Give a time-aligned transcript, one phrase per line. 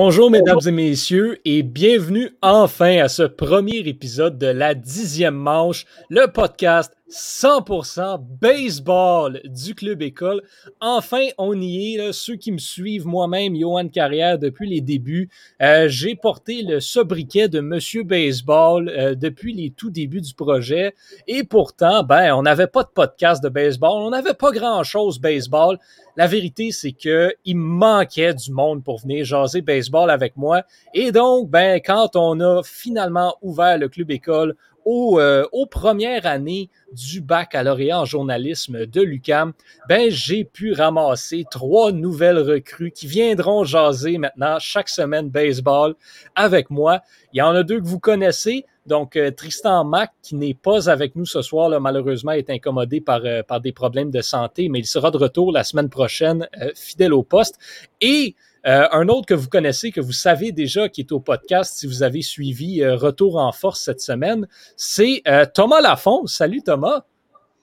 [0.00, 5.86] Bonjour mesdames et messieurs et bienvenue enfin à ce premier épisode de la dixième manche,
[6.08, 10.42] le podcast 100% baseball du Club École.
[10.80, 12.12] Enfin, on y est.
[12.12, 15.30] Ceux qui me suivent moi-même, Johan Carrière, depuis les débuts,
[15.62, 20.94] euh, j'ai porté le sobriquet de Monsieur Baseball euh, depuis les tout débuts du projet.
[21.26, 24.02] Et pourtant, ben, on n'avait pas de podcast de baseball.
[24.02, 25.78] On n'avait pas grand-chose baseball.
[26.16, 30.62] La vérité, c'est que il manquait du monde pour venir jaser baseball avec moi.
[30.92, 34.56] Et donc, ben, quand on a finalement ouvert le Club École
[34.90, 39.52] euh, aux premières années du baccalauréat en journalisme de l'UCAM,
[39.86, 45.94] ben, j'ai pu ramasser trois nouvelles recrues qui viendront jaser maintenant chaque semaine baseball
[46.34, 47.00] avec moi.
[47.34, 48.64] Il y en a deux que vous connaissez.
[48.86, 53.02] Donc, euh, Tristan Mac, qui n'est pas avec nous ce soir, là, malheureusement, est incommodé
[53.02, 56.48] par, euh, par des problèmes de santé, mais il sera de retour la semaine prochaine,
[56.74, 57.58] fidèle au poste.
[58.00, 58.34] Et
[58.66, 61.86] euh, un autre que vous connaissez, que vous savez déjà, qui est au podcast, si
[61.86, 66.26] vous avez suivi euh, Retour en force cette semaine, c'est euh, Thomas Lafont.
[66.26, 67.04] Salut Thomas.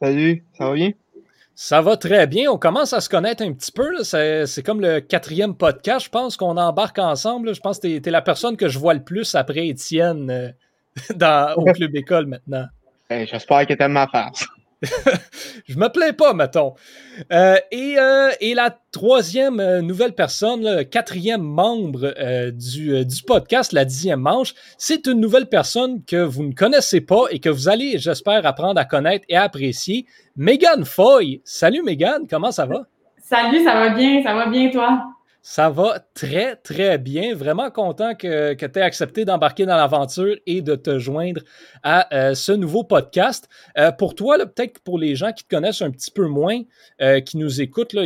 [0.01, 0.91] Salut, ça va bien?
[1.53, 2.51] Ça va très bien.
[2.51, 4.03] On commence à se connaître un petit peu.
[4.03, 7.55] C'est comme le quatrième podcast, je pense, qu'on embarque ensemble.
[7.55, 10.53] Je pense que tu es, la personne que je vois le plus après Étienne
[11.15, 12.65] dans, au Club École maintenant.
[13.09, 14.45] J'espère que tu aimes ma face.
[15.67, 16.73] je me plains pas, mettons.
[17.31, 22.13] Euh, et, euh, et, la troisième euh, nouvelle personne, le quatrième membre
[22.51, 27.23] du, du, podcast, la dixième manche, c'est une nouvelle personne que vous ne connaissez pas
[27.31, 30.05] et que vous allez, j'espère, apprendre à connaître et à apprécier.
[30.35, 31.41] Megan Foy.
[31.43, 32.85] Salut Megan, comment ça va?
[33.21, 35.14] Salut, ça va bien, ça va bien toi?
[35.47, 37.35] Ça va très, très bien.
[37.35, 41.41] Vraiment content que, que tu aies accepté d'embarquer dans l'aventure et de te joindre
[41.83, 43.47] à euh, ce nouveau podcast.
[43.77, 46.61] Euh, pour toi, peut-être pour les gens qui te connaissent un petit peu moins,
[46.99, 48.01] euh, qui nous écoutent, là,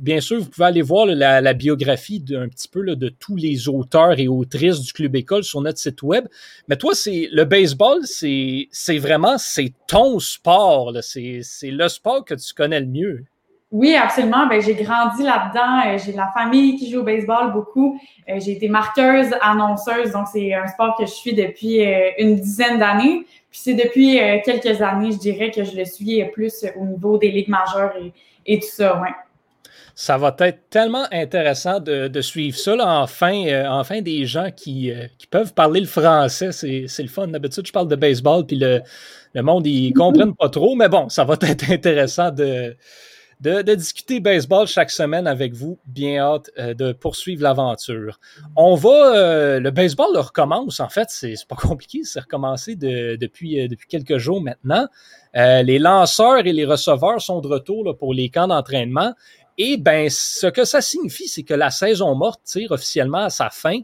[0.00, 3.68] bien sûr, vous pouvez aller voir la, biographie d'un petit peu là, de tous les
[3.68, 6.26] auteurs et autrices du Club École sur notre site web.
[6.66, 10.92] Mais toi, c'est le baseball, c'est vraiment c'est ton sport.
[11.00, 13.24] C'est le sport que tu connais le mieux.
[13.72, 14.46] Oui, absolument.
[14.46, 15.80] Ben, j'ai grandi là-dedans.
[15.86, 17.98] Euh, j'ai de la famille qui joue au baseball beaucoup.
[18.28, 20.12] Euh, j'ai été marqueuse, annonceuse.
[20.12, 23.24] Donc, c'est un sport que je suis depuis euh, une dizaine d'années.
[23.50, 27.30] Puis c'est depuis quelques années, je dirais, que je le suis plus au niveau des
[27.30, 27.92] ligues majeures
[28.46, 29.10] et, tout ça, ouais.
[29.94, 32.74] Ça va être tellement intéressant de, suivre ça.
[32.78, 37.28] Enfin, enfin, des gens qui, qui peuvent parler le français, c'est le fun.
[37.28, 38.80] D'habitude, je parle de baseball, puis le,
[39.34, 40.74] le monde, ils comprennent pas trop.
[40.74, 42.74] Mais bon, ça va être intéressant de,
[43.42, 45.78] de, discuter baseball chaque semaine avec vous.
[45.86, 48.20] Bien hâte euh, de poursuivre l'aventure.
[48.54, 50.78] On va, euh, le baseball recommence.
[50.80, 54.86] En fait, c'est pas compliqué, c'est recommencé depuis, euh, depuis quelques jours maintenant.
[55.34, 59.12] les lanceurs et les receveurs sont de retour pour les camps d'entraînement.
[59.58, 63.50] Et ben, ce que ça signifie, c'est que la saison morte tire officiellement à sa
[63.50, 63.80] fin.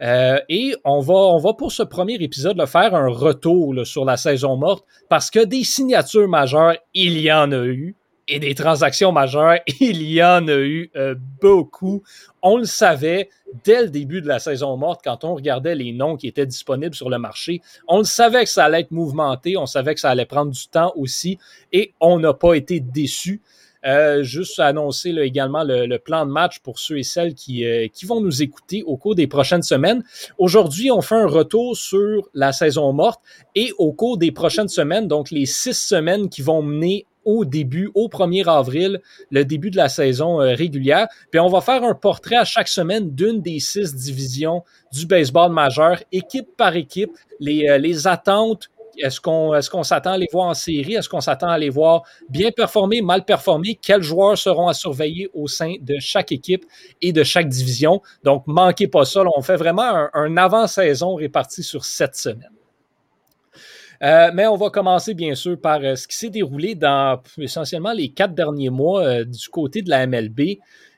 [0.00, 4.56] et on va, on va pour ce premier épisode faire un retour sur la saison
[4.56, 7.96] morte parce que des signatures majeures, il y en a eu
[8.28, 12.02] et des transactions majeures, il y en a eu euh, beaucoup.
[12.42, 13.30] On le savait
[13.64, 16.94] dès le début de la saison morte quand on regardait les noms qui étaient disponibles
[16.94, 17.62] sur le marché.
[17.88, 20.68] On le savait que ça allait être mouvementé, on savait que ça allait prendre du
[20.68, 21.38] temps aussi
[21.72, 23.40] et on n'a pas été déçus.
[23.86, 28.06] Euh, juste annoncer également le, plan de match pour ceux et celles qui, euh, qui
[28.06, 30.02] vont nous écouter au cours des prochaines semaines.
[30.36, 33.20] Aujourd'hui, on fait un retour sur la saison morte
[33.54, 37.90] et au cours des prochaines semaines, donc les six semaines qui vont mener au début,
[37.94, 41.08] au 1er avril, le début de la saison euh, régulière.
[41.30, 45.52] Puis on va faire un portrait à chaque semaine d'une des six divisions du baseball
[45.52, 47.10] majeur, équipe par équipe,
[47.40, 48.70] les, euh, les attentes.
[48.96, 50.94] Est-ce qu'on est s'attend à les voir en série?
[50.94, 53.78] Est-ce qu'on s'attend à les voir bien performer, mal performer?
[53.80, 56.64] Quels joueurs seront à surveiller au sein de chaque équipe
[57.00, 58.02] et de chaque division?
[58.24, 59.22] Donc, manquez pas ça.
[59.36, 62.57] on fait vraiment un, un avant-saison réparti sur sept semaines.
[64.02, 67.92] Euh, mais on va commencer bien sûr par euh, ce qui s'est déroulé dans essentiellement
[67.92, 70.40] les quatre derniers mois euh, du côté de la MLB.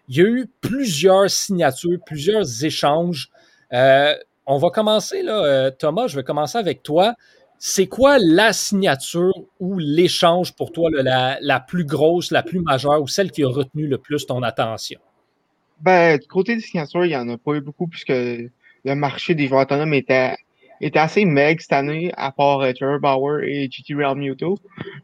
[0.08, 3.30] Il y a eu plusieurs signatures, plusieurs échanges.
[3.72, 7.14] on va commencer là, Thomas, je vais commencer avec toi.
[7.58, 13.06] C'est quoi la signature ou l'échange pour toi la, plus grosse, la plus majeure ou
[13.06, 14.98] celle qui a retenu le plus ton attention?
[15.80, 19.36] Ben, du côté des signatures, il n'y en a pas eu beaucoup puisque le marché
[19.36, 20.34] des joueurs autonomes était
[20.80, 24.58] était assez meg cette année, à part euh, Trevor Bauer et GT Real Muto.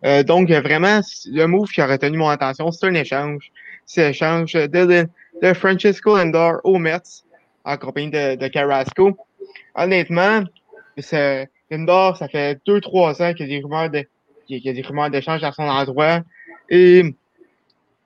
[0.05, 3.50] Euh, donc, vraiment, le move qui a retenu mon attention, c'est un échange.
[3.84, 5.06] C'est l'échange de,
[5.43, 7.23] de, Francisco Lindor au Mets,
[7.64, 9.17] en compagnie de, Carrasco.
[9.75, 10.43] Honnêtement,
[11.70, 15.64] Lindor, ça fait deux, trois ans qu'il y a des rumeurs des d'échange à son
[15.64, 16.22] endroit.
[16.69, 17.14] Et,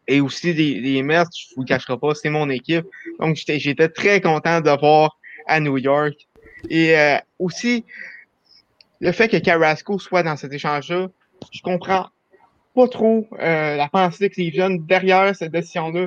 [0.08, 2.84] et aussi des, Mets, je vous le cacherai pas, c'est mon équipe.
[3.20, 5.16] Donc, j'étais très content de voir
[5.46, 6.28] à New York.
[6.68, 7.84] Et euh, aussi,
[9.00, 11.08] le fait que Carrasco soit dans cet échange-là,
[11.52, 12.08] je comprends
[12.74, 16.06] pas trop euh, la pensée les jeunes derrière cette décision-là.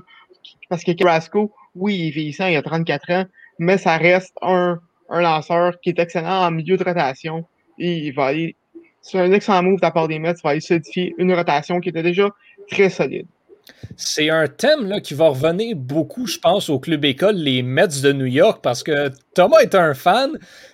[0.69, 3.25] Parce que Carrasco, oui, il est vieillissant, il a 34 ans,
[3.59, 4.79] mais ça reste un,
[5.09, 7.45] un lanceur qui est excellent en milieu de rotation.
[7.79, 8.55] Et il va aller,
[9.01, 11.79] c'est un excellent move de la part des Mets, il va aller solidifier une rotation
[11.79, 12.29] qui était déjà
[12.69, 13.27] très solide.
[13.95, 18.01] C'est un thème là, qui va revenir beaucoup, je pense, au club école, les Mets
[18.01, 20.31] de New York, parce que Thomas est un fan,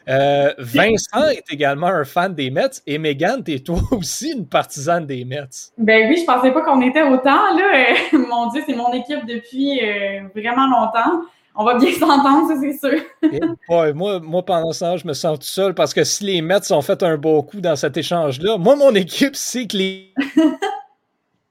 [0.07, 5.05] euh, Vincent est également un fan des Mets, et Megan, es toi aussi une partisane
[5.05, 5.71] des Mets.
[5.77, 7.55] Ben oui, je pensais pas qu'on était autant.
[7.55, 7.95] Là.
[8.13, 11.21] mon Dieu, c'est mon équipe depuis euh, vraiment longtemps.
[11.55, 13.01] On va bien s'entendre, ça, c'est sûr.
[13.69, 16.41] ouais, moi, moi, pendant ce temps, je me sens tout seul parce que si les
[16.41, 20.13] Mets ont fait un beau coup dans cet échange-là, moi, mon équipe, c'est que les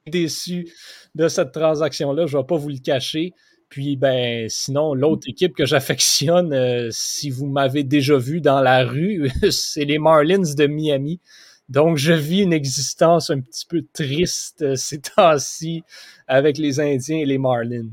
[0.09, 0.73] déçus
[1.15, 3.33] de cette transaction-là, je ne vais pas vous le cacher.
[3.69, 8.85] Puis, ben, sinon, l'autre équipe que j'affectionne, euh, si vous m'avez déjà vu dans la
[8.85, 11.21] rue, c'est les Marlins de Miami.
[11.69, 15.83] Donc, je vis une existence un petit peu triste euh, ces temps-ci
[16.27, 17.91] avec les Indiens et les Marlins.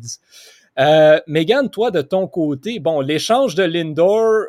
[0.79, 4.45] Euh, Megan, toi, de ton côté, bon, l'échange de Lindor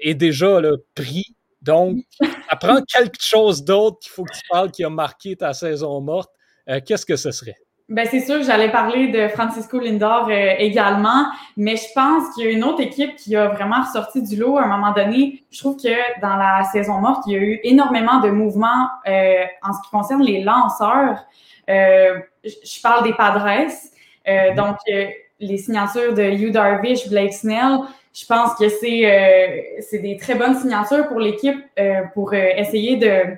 [0.00, 1.36] est déjà le pris.
[1.62, 5.52] Donc, ça prend quelque chose d'autre qu'il faut que tu parles qui a marqué ta
[5.52, 6.33] saison morte.
[6.66, 7.56] Qu'est-ce que ce serait?
[7.90, 11.26] Ben c'est sûr que j'allais parler de Francisco Lindor euh, également,
[11.58, 14.56] mais je pense qu'il y a une autre équipe qui a vraiment ressorti du lot
[14.56, 15.44] à un moment donné.
[15.50, 19.44] Je trouve que dans la saison morte, il y a eu énormément de mouvements euh,
[19.62, 21.26] en ce qui concerne les lanceurs.
[21.68, 23.46] Euh, je parle des Padres,
[24.26, 24.54] mm-hmm.
[24.54, 24.76] donc
[25.40, 27.80] les signatures de Hugh Darvish, Blake Snell.
[28.14, 31.58] Je pense que c'est c'est des très bonnes signatures pour l'équipe
[32.14, 33.36] pour essayer de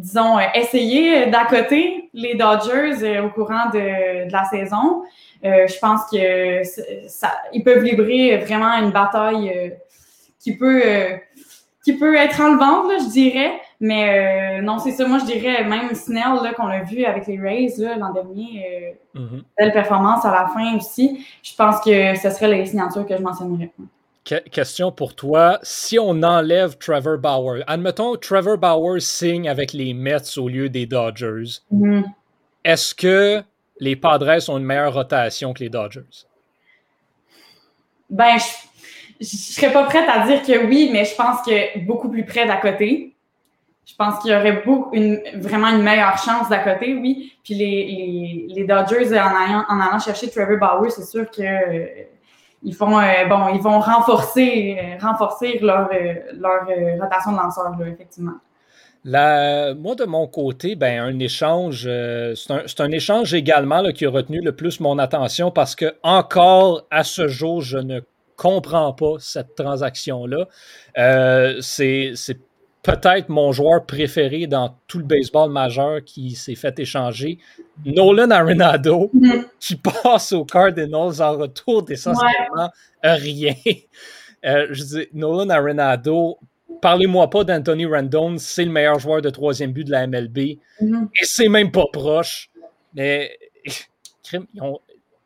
[0.00, 5.02] disons, euh, essayer d'accoter les Dodgers euh, au courant de, la saison.
[5.44, 6.62] Euh, je pense que
[7.08, 9.76] ça, ils peuvent livrer vraiment une bataille
[10.38, 10.82] qui peut
[11.82, 13.52] qui peut être enlevante, là, je dirais.
[13.80, 15.08] Mais non, c'est ça.
[15.08, 19.42] Moi, je dirais même Snell, qu'on a vu avec les Rays l'an dernier, mm-hmm.
[19.58, 21.24] belle performance à la fin aussi.
[21.42, 23.70] Je pense que ce serait les signatures que je mentionnerais
[24.50, 25.58] question pour toi.
[25.62, 30.86] Si on enlève Trevor Bauer, admettons Trevor Bauer signe avec les Mets au lieu des
[30.86, 32.04] Dodgers, mm-hmm.
[32.64, 33.42] est-ce que
[33.78, 36.26] les Padres ont une meilleure rotation que les Dodgers?
[38.08, 38.44] Ben, je,
[39.20, 42.46] ne serais pas prête à dire que oui, mais je pense que beaucoup plus près
[42.46, 43.14] d'à côté.
[43.86, 47.32] Je pense qu'il y aurait beaucoup, une, vraiment une meilleure chance d'à côté, oui.
[47.42, 51.42] Puis les, les, Dodgers, en allant, en allant chercher Trevor Bauer, c'est sûr que
[52.62, 56.66] ils font euh, bon, ils vont renforcer, euh, renforcer leur, euh, leur
[57.00, 58.34] rotation de lanceurs, effectivement.
[59.04, 61.88] moi, de mon côté, ben, un échange,
[62.34, 67.02] c'est un, échange également qui a retenu le plus mon attention parce que encore à
[67.04, 68.00] ce jour, je ne
[68.36, 70.46] comprends pas cette transaction-là.
[71.60, 72.14] c'est
[72.82, 77.38] peut-être mon joueur préféré dans tout le baseball majeur qui s'est fait échanger.
[77.84, 79.44] Nolan Arenado, mm-hmm.
[79.58, 82.70] qui passe aux Cardinals en retour d'essentiellement
[83.02, 83.54] rien.
[84.42, 86.38] Euh, je dis, Nolan Arenado,
[86.80, 90.38] parlez-moi pas d'Anthony Randon, c'est le meilleur joueur de troisième but de la MLB.
[90.80, 91.08] Mm-hmm.
[91.20, 92.48] Et c'est même pas proche.
[92.94, 93.36] Mais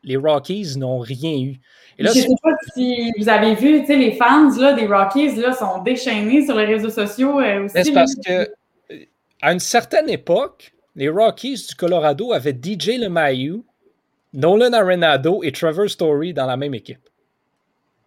[0.02, 1.60] les Rockies n'ont rien eu.
[1.98, 5.82] Je ne sais pas si vous avez vu, les fans là, des Rockies là, sont
[5.82, 7.84] déchaînés sur les réseaux sociaux euh, aussi.
[7.84, 8.50] C'est parce que
[9.40, 13.62] à une certaine époque, les Rockies du Colorado avaient DJ LeMahieu,
[14.32, 17.08] Nolan Arenado et Trevor Story dans la même équipe.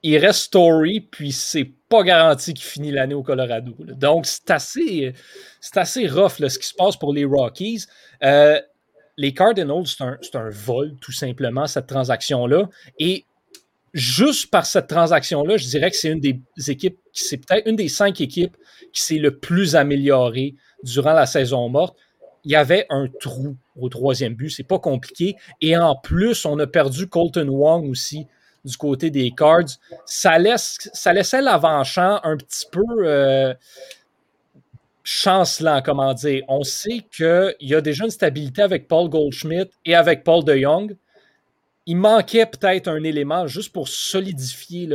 [0.03, 3.73] Il reste Story, puis c'est pas garanti qu'il finit l'année au Colorado.
[3.79, 5.13] Donc, c'est assez,
[5.75, 7.85] assez rough ce qui se passe pour les Rockies.
[8.23, 8.59] Euh,
[9.17, 12.69] les Cardinals, c'est un, un, vol, tout simplement, cette transaction-là.
[12.99, 13.25] Et
[13.97, 17.89] juste par cette transaction-là, je dirais que c'est une des équipes, c'est peut-être une des
[17.89, 18.55] cinq équipes
[18.93, 21.97] qui s'est le plus améliorée durant la saison morte.
[22.43, 25.35] Il y avait un trou au troisième but, c'est pas compliqué.
[25.61, 28.27] Et en plus, on a perdu Colton Wong aussi
[28.63, 29.79] du côté des Cards.
[30.05, 33.53] Ça, laisse, ça laissait l'avant-champ un petit peu euh,
[35.03, 36.43] chancelant, comment dire.
[36.47, 40.55] On sait qu'il y a déjà une stabilité avec Paul Goldschmidt et avec Paul de
[40.55, 40.95] Jong
[41.87, 44.89] il manquait peut-être un élément juste pour solidifier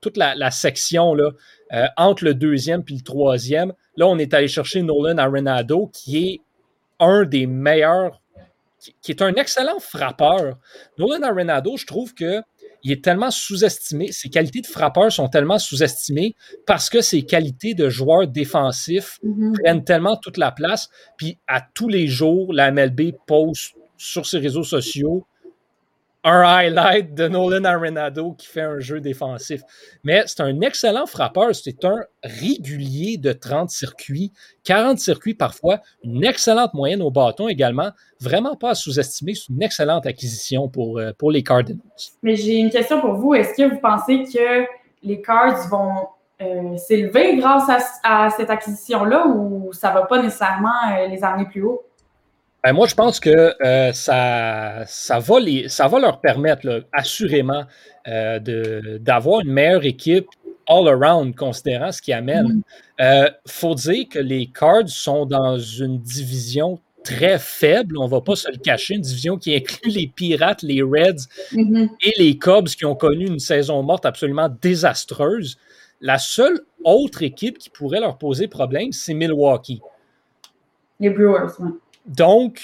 [0.00, 1.30] toute la, section là,
[1.72, 3.74] euh, entre le deuxième et le troisième.
[3.96, 6.40] Là, on est allé chercher Nolan Arenado, qui est
[6.98, 8.22] un des meilleurs,
[9.02, 10.56] qui, est un excellent frappeur.
[10.98, 12.40] Nolan Arenado, je trouve que
[12.82, 16.34] il est tellement sous-estimé, ses qualités de frappeur sont tellement sous-estimées
[16.66, 19.62] parce que ses qualités de joueur défensif mm-hmm.
[19.62, 20.90] prennent tellement toute la place.
[21.16, 25.26] Puis à tous les jours, la MLB pose sur ses réseaux sociaux
[26.24, 29.60] un highlight de Nolan Arenado qui fait un jeu défensif.
[30.04, 31.54] Mais c'est un excellent frappeur.
[31.54, 34.32] C'est un régulier de 30 circuits,
[34.64, 37.90] 40 circuits parfois, une excellente moyenne au bâton également.
[38.20, 39.34] Vraiment pas à sous-estimer.
[39.34, 41.80] C'est une excellente acquisition pour, euh, pour les Cardinals.
[42.22, 43.34] Mais j'ai une question pour vous.
[43.34, 44.64] Est-ce que vous pensez que
[45.02, 46.08] les Cards vont
[46.40, 47.70] euh, s'élever grâce
[48.02, 51.82] à, cette acquisition-là ou ça ne va pas nécessairement euh, les amener plus haut?
[52.64, 57.64] Ben, moi, je pense que euh, ça, ça, va les, ça va leur permettre, assurément,
[58.06, 60.26] d'avoir une meilleure équipe
[60.66, 62.62] all-around, considérant ce qui amène.
[62.98, 63.30] Il mm.
[63.46, 68.34] faut dire que les Cards sont dans une division très faible, on ne va pas
[68.34, 71.90] se le cacher, une division qui inclut les Pirates, les Reds mm-hmm.
[72.02, 75.58] et les Cubs qui ont connu une saison morte absolument désastreuse.
[76.00, 79.80] La seule autre équipe qui pourrait leur poser problème, c'est Milwaukee.
[80.98, 81.70] Les Brewers, oui.
[82.06, 82.60] Donc,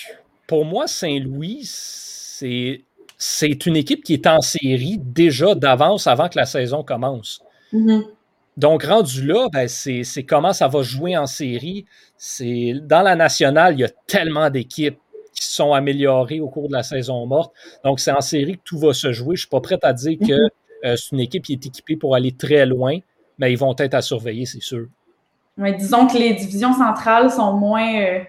[0.47, 2.83] pour moi, Saint-Louis, c'est,
[3.17, 7.43] c'est une équipe qui est en série déjà d'avance avant que la saison commence.
[7.73, 8.05] Mm-hmm.
[8.57, 11.87] Donc, rendu là, ben, c'est, c'est comment ça va jouer en série.
[12.17, 14.99] C'est, dans la nationale, il y a tellement d'équipes
[15.35, 17.55] qui se sont améliorées au cours de la saison morte.
[17.85, 19.37] Donc, c'est en série que tout va se jouer.
[19.37, 20.51] Je ne suis pas prêt à dire que mm-hmm.
[20.85, 22.99] euh, c'est une équipe qui est équipée pour aller très loin
[23.41, 24.87] mais ils vont être à surveiller, c'est sûr.
[25.57, 28.21] Oui, disons que les divisions centrales sont moins, euh,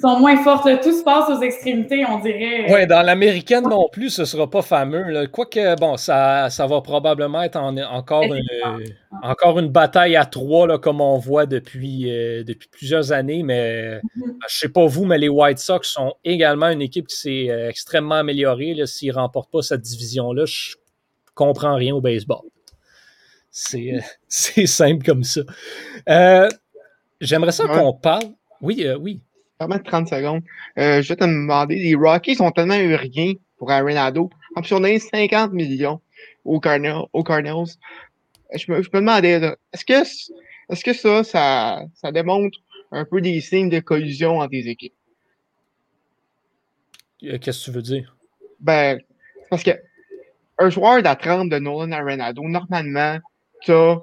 [0.00, 0.68] sont moins fortes.
[0.82, 2.72] Tout se passe aux extrémités, on dirait.
[2.72, 5.26] Oui, dans l'américaine non plus, ce ne sera pas fameux.
[5.28, 8.42] Quoique, bon, ça, ça va probablement être encore, une,
[9.22, 13.42] encore une bataille à trois, là, comme on voit depuis, euh, depuis plusieurs années.
[13.42, 14.02] Mais mm-hmm.
[14.16, 17.50] je ne sais pas vous, mais les White Sox sont également une équipe qui s'est
[17.50, 18.76] euh, extrêmement améliorée.
[18.86, 22.42] S'ils ne remportent pas cette division-là, je ne comprends rien au baseball.
[23.74, 25.40] Euh, c'est simple comme ça.
[26.08, 26.48] Euh,
[27.20, 28.24] j'aimerais ça qu'on parle.
[28.60, 29.22] Oui, euh, oui.
[29.58, 30.42] Permets 30 secondes.
[30.76, 34.30] je vais te demander, les Rockies sont tellement eu rien pour Arenado.
[34.54, 36.00] En plus, on a 50 millions
[36.44, 37.08] aux, Cardinals.
[38.54, 39.40] Je, me, je me demandais,
[39.72, 40.02] est-ce que,
[40.72, 42.58] est-ce que ça, ça, ça démontre
[42.92, 44.94] un peu des signes de collusion entre les équipes?
[47.20, 48.16] Qu'est-ce que tu veux dire?
[48.60, 49.00] Ben,
[49.50, 49.72] parce que
[50.58, 53.18] un joueur 30 de Nolan Arenado, normalement,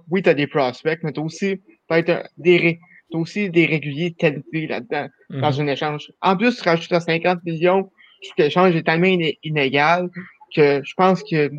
[0.09, 2.79] oui, tu as des prospects, mais tu as aussi peut-être des,
[3.13, 5.61] aussi des réguliers de qualité là-dedans, dans mhm.
[5.61, 6.11] un échange.
[6.21, 7.89] En plus, tu rajoutes à 50 millions,
[8.21, 10.09] je que l'échange est tellement inégal
[10.55, 11.51] que je pense que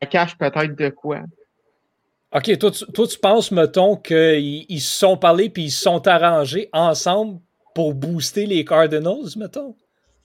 [0.00, 1.20] ça cache peut-être de quoi.
[2.34, 7.40] OK, toi tu, penses, mettons, qu'ils se sont parlé puis ils se sont arrangés ensemble
[7.74, 9.74] pour booster les Cardinals, mettons?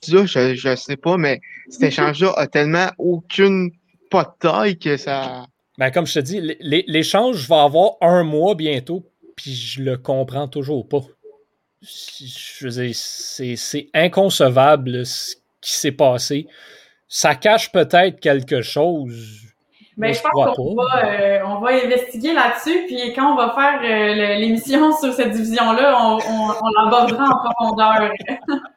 [0.02, 1.40] Ça, je, ne sais pas, mais
[1.70, 3.72] cet échange-là a tellement aucune
[4.10, 5.46] pas de taille que ça.
[5.78, 10.48] Ben, comme je te dis, l'échange va avoir un mois bientôt, puis je le comprends
[10.48, 11.02] toujours pas.
[11.82, 16.48] Je veux dire, c'est inconcevable ce qui s'est passé.
[17.08, 19.42] Ça cache peut-être quelque chose.
[19.98, 23.54] Mais ben, je pense qu'on va, euh, on va investiguer là-dessus, puis quand on va
[23.54, 28.12] faire euh, l'émission sur cette division-là, on, on l'abordera en profondeur.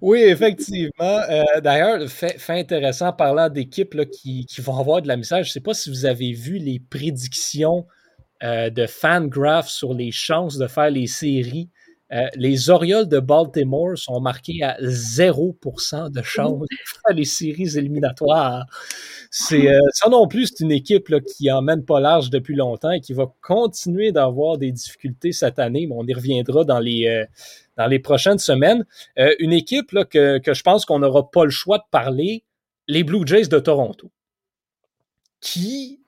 [0.00, 1.20] Oui, effectivement.
[1.30, 5.52] Euh, d'ailleurs, fait, intéressant, parlant d'équipes qui, qui, vont avoir de la message, je ne
[5.54, 7.86] sais pas si vous avez vu les prédictions
[8.44, 11.70] euh, de Fangraph sur les chances de faire les séries.
[12.12, 17.76] Euh, les Orioles de Baltimore sont marqués à 0% de chances de faire les séries
[17.76, 18.66] éliminatoires.
[19.30, 23.14] C'est, ça non plus, c'est une équipe qui emmène pas large depuis longtemps et qui
[23.14, 27.26] va continuer d'avoir des difficultés cette année, mais on y reviendra dans les,
[27.76, 28.84] dans les prochaines semaines.
[29.18, 32.44] Euh, une équipe là, que, que, je pense qu'on n'aura pas le choix de parler,
[32.88, 34.10] les Blue Jays de Toronto,
[35.40, 36.03] qui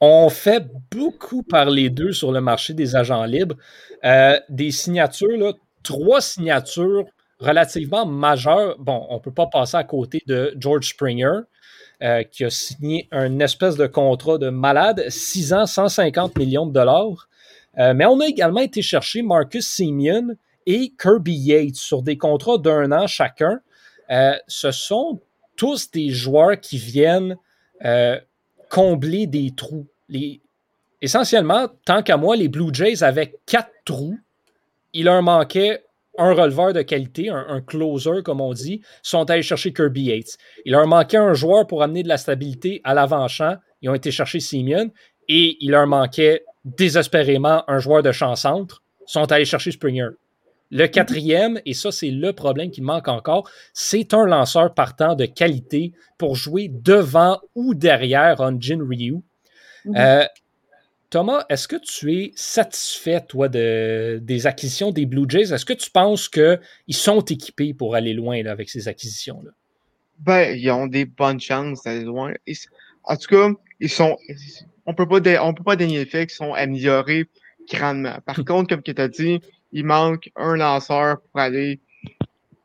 [0.00, 3.56] ont fait beaucoup parler d'eux sur le marché des agents libres.
[4.04, 7.04] Euh, des signatures, trois signatures
[7.40, 8.76] relativement majeures.
[8.78, 11.40] Bon, on ne peut pas passer à côté de George Springer.
[12.00, 16.72] Euh, qui a signé un espèce de contrat de malade, 6 ans, 150 millions de
[16.72, 17.28] dollars.
[17.76, 20.36] mais on a également été chercher Marcus Simeon,
[20.68, 23.60] et Kirby Yates sur des contrats d'un an chacun.
[24.10, 25.18] Euh, ce sont
[25.56, 27.36] tous des joueurs qui viennent
[27.86, 28.20] euh,
[28.70, 29.86] combler des trous.
[31.00, 34.18] Essentiellement, tant qu'à moi, les Blue Jays avaient quatre trous.
[34.92, 35.84] Il leur manquait
[36.18, 40.36] un releveur de qualité, un, closer, comme on dit, sont allés chercher Kirby Yates.
[40.64, 43.56] Il leur manquait un joueur pour amener de la stabilité à l'avant-champ.
[43.82, 44.90] Ils ont été chercher Simeon.
[45.28, 48.82] Et il leur manquait désespérément un joueur de champ-centre.
[49.06, 50.08] sont allés chercher Springer.
[50.70, 55.24] Le quatrième, et ça c'est le problème qui manque encore, c'est un lanceur partant de
[55.24, 59.16] qualité pour jouer devant ou derrière Jin Ryu.
[59.84, 59.96] Mhm.
[59.96, 60.24] Euh,
[61.10, 65.54] Thomas, est-ce que tu es satisfait, toi, de, des acquisitions des Blue Jays?
[65.54, 66.60] Est-ce que tu penses qu'ils
[66.90, 69.50] sont équipés pour aller loin avec ces acquisitions-là?
[70.18, 72.34] Ben, ils ont des bonnes chances d'aller loin.
[73.04, 73.48] en tout cas,
[73.80, 74.18] ils sont.
[74.84, 77.26] On on peut pas dénier le fait qu'ils sont améliorés
[77.70, 78.18] grandement.
[78.26, 79.40] Par contre, comme tu as dit,
[79.72, 81.80] il manque un lanceur pour aller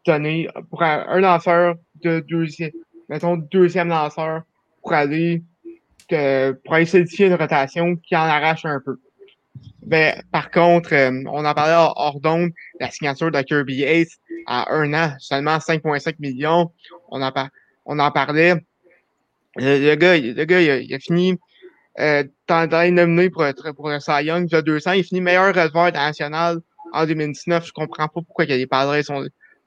[0.05, 2.71] donner pour un lanceur de deuxième,
[3.09, 4.43] mettons deuxième lanceur
[4.81, 5.41] pour aller
[6.09, 8.97] pour aller solidifier une rotation qui en arrache un peu.
[9.85, 14.71] Ben, par contre, euh, on en parlait hors d'onde, la signature de Kirby Yates à
[14.73, 16.71] un an, seulement 5,5 millions.
[17.09, 17.31] On en,
[17.85, 18.55] on en parlait.
[19.55, 21.37] Le, gars, le gars il, a, fini
[21.99, 24.93] euh, dans, dans pour, le Cy Young il a deux ans.
[24.93, 26.59] Il finit meilleur releveur nationale
[26.93, 27.65] en 2019.
[27.67, 28.95] Je comprends pas pourquoi les Padres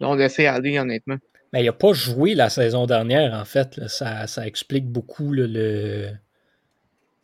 [0.01, 1.17] l'ont laissé aller, honnêtement.
[1.53, 3.81] Mais il n'a pas joué la saison dernière, en fait.
[3.89, 6.11] Ça, ça, explique beaucoup le,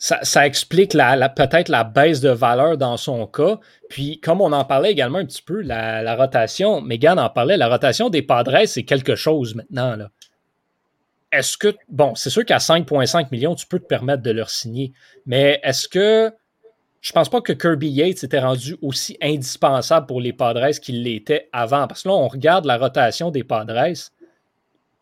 [0.03, 3.61] ça, explique la, peut-être la baisse de valeur dans son cas.
[3.89, 7.69] Puis, comme on en parlait également un petit peu, la, rotation, Megan en parlait, la
[7.69, 9.97] rotation des Padres, c'est quelque chose maintenant.
[11.31, 14.93] Est-ce que, bon, c'est sûr qu'à 5,5 millions, tu peux te permettre de leur signer,
[15.25, 16.33] mais est-ce que,
[17.03, 21.49] je pense pas que Kirby Yates était rendu aussi indispensable pour les Padres qu'il l'était
[21.53, 23.93] avant, parce que là, on regarde la rotation des Padres,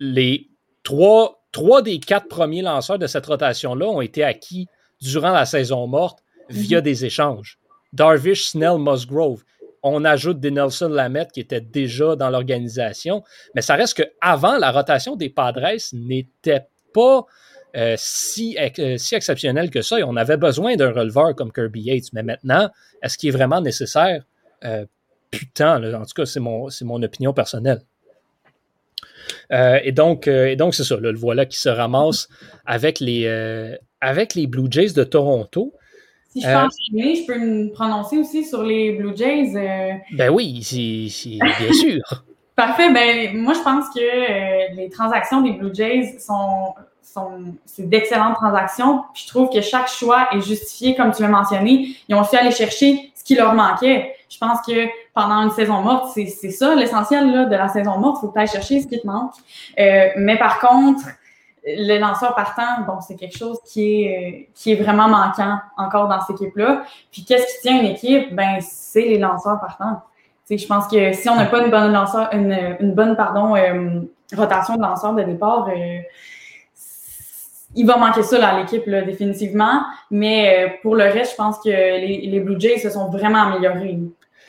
[0.01, 0.49] les
[0.83, 4.67] trois, trois des quatre premiers lanceurs de cette rotation-là ont été acquis
[5.03, 6.85] durant la saison morte via mhm.
[6.85, 7.59] des échanges.
[7.93, 9.45] Darvish, Snell, Musgrove.
[9.83, 13.23] On ajoute des Nelson Lamette qui étaient déjà dans l'organisation,
[13.55, 17.27] mais ça reste qu'avant, la rotation des Padres n'était pas
[17.77, 21.83] euh, si, euh, si exceptionnelle que ça et on avait besoin d'un releveur comme Kirby
[21.83, 22.13] Yates.
[22.13, 22.69] Mais maintenant,
[23.03, 24.25] est-ce qu'il est vraiment nécessaire?
[24.65, 24.85] Euh,
[25.31, 27.83] putain, en tout cas, c'est mon, mon opinion personnelle.
[29.51, 32.29] et donc, donc c'est ça, le voilà qui se ramasse
[32.67, 33.27] avec les,
[34.01, 35.73] avec les Blue Jays de Toronto.
[36.31, 39.53] Si je peux euh, enchaîner, je peux me prononcer aussi sur les Blue Jays.
[40.13, 42.01] Ben oui, c'est bien sûr.
[42.57, 42.93] Parfait.
[42.93, 49.05] Ben, moi, je pense que les transactions des Blue Jays sont, sont c'est d'excellentes transactions.
[49.15, 51.97] Puis je trouve que chaque choix est justifié, comme tu l'as mentionné.
[52.09, 54.15] Ils ont su aller chercher ce qui leur manquait.
[54.29, 58.19] Je pense que pendant une saison morte, c'est ça l'essentiel de la saison morte.
[58.19, 59.33] Il faut que tu chercher ce qui te manque.
[59.77, 61.03] mais par contre,
[61.67, 66.09] le lanceur partant, bon, c'est quelque chose qui est, euh, qui est vraiment manquant encore
[66.09, 66.85] dans cette équipe-là.
[67.11, 68.35] Puis qu'est-ce qui tient une équipe?
[68.35, 70.03] Ben, c'est les lanceurs partants.
[70.49, 74.01] je pense que si on n'a pas une bonne lanceur, une, une bonne pardon, euh,
[74.35, 75.99] rotation de lanceurs de départ, euh,
[77.75, 79.83] il va manquer ça à l'équipe définitivement.
[80.11, 83.99] Mais pour le reste, je pense que les, les Blue Jays se sont vraiment améliorés.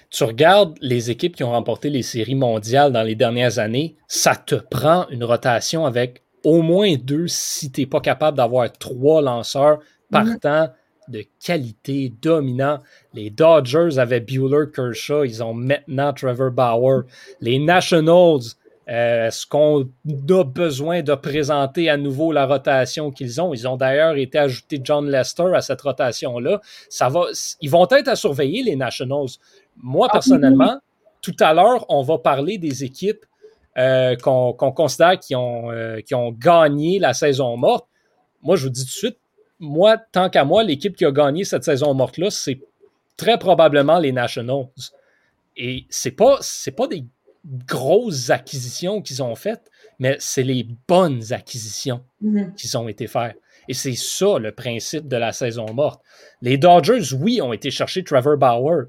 [0.10, 4.36] Tu regardes les équipes qui ont remporté les séries mondiales dans les dernières années, ça
[4.36, 9.22] te prend une rotation avec au moins deux si tu n'es pas capable d'avoir trois
[9.22, 9.80] lanceurs
[10.12, 10.68] partant
[11.08, 12.80] de qualité dominant.
[13.14, 17.04] Les Dodgers avaient Bueller Kershaw, ils ont maintenant Trevor Bauer.
[17.40, 18.56] Les Nationals,
[18.92, 19.88] euh, est-ce qu'on
[20.30, 23.54] a besoin de présenter à nouveau la rotation qu'ils ont?
[23.54, 26.60] Ils ont d'ailleurs été ajoutés John Lester à cette rotation-là.
[26.90, 27.22] Ça va,
[27.62, 29.30] ils vont être à surveiller, les Nationals.
[29.78, 30.80] Moi, ah, personnellement,
[31.22, 33.26] tout à l'heure, on va parler des équipes
[33.78, 37.88] euh, qu'on considère qui ont, euh, qui ont gagné la saison morte,
[38.44, 39.18] moi, je vous dis tout de suite,
[39.60, 42.60] moi, tant qu'à moi, l'équipe qui a gagné cette saison morte-là, c'est
[43.16, 44.66] très probablement les Nationals.
[45.56, 47.06] Et c'est pas, c'est pas des
[47.46, 52.54] grosses acquisitions qu'ils ont faites, mais c'est les bonnes acquisitions mm-hmm.
[52.56, 53.38] qui ont été faites.
[53.68, 56.02] Et c'est ça le principe de la saison morte.
[56.42, 58.88] Les Dodgers, oui, ont été chercher Trevor Bauer,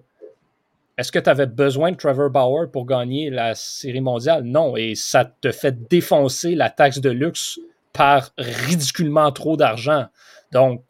[0.99, 4.45] est-ce que tu avais besoin de Trevor Bauer pour gagner la série mondiale?
[4.45, 7.59] Non, et ça te fait défoncer la taxe de luxe
[7.93, 10.07] par ridiculement trop d'argent.
[10.53, 10.83] Donc,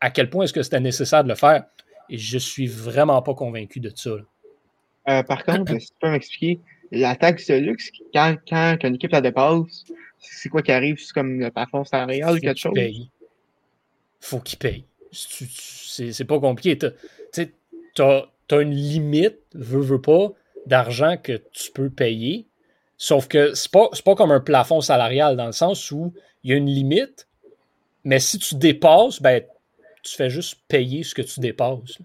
[0.00, 1.64] à quel point est-ce que c'était nécessaire de le faire?
[2.10, 4.10] Et je suis vraiment pas convaincu de ça.
[5.08, 9.12] Euh, par contre, si tu peux m'expliquer, la taxe de luxe, quand, quand, une équipe
[9.12, 9.84] la dépasse,
[10.18, 10.98] c'est quoi qui arrive?
[10.98, 12.74] C'est comme le plafond salarial ou quelque chose?
[12.74, 13.10] Paye.
[14.20, 14.84] Faut qu'il paye.
[15.12, 16.78] C'est pas compliqué.
[16.78, 20.32] Tu as as une limite, veux, veux pas,
[20.66, 22.46] d'argent que tu peux payer.
[22.96, 26.52] Sauf que c'est pas, pas comme un plafond salarial dans le sens où il y
[26.52, 27.28] a une limite,
[28.04, 29.42] mais si tu dépasses, ben,
[30.02, 31.98] tu fais juste payer ce que tu dépasses.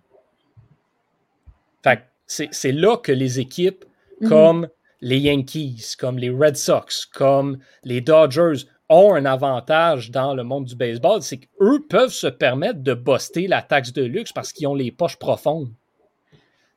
[1.84, 3.86] Fait c'est là que les équipes
[4.22, 4.30] mhm.
[4.30, 4.68] comme
[5.02, 10.66] les Yankees, comme les Red Sox, comme les Dodgers ont un avantage dans le monde
[10.66, 14.68] du baseball, c'est qu'eux peuvent se permettre de buster la taxe de luxe parce qu'ils
[14.68, 15.72] ont les poches profondes.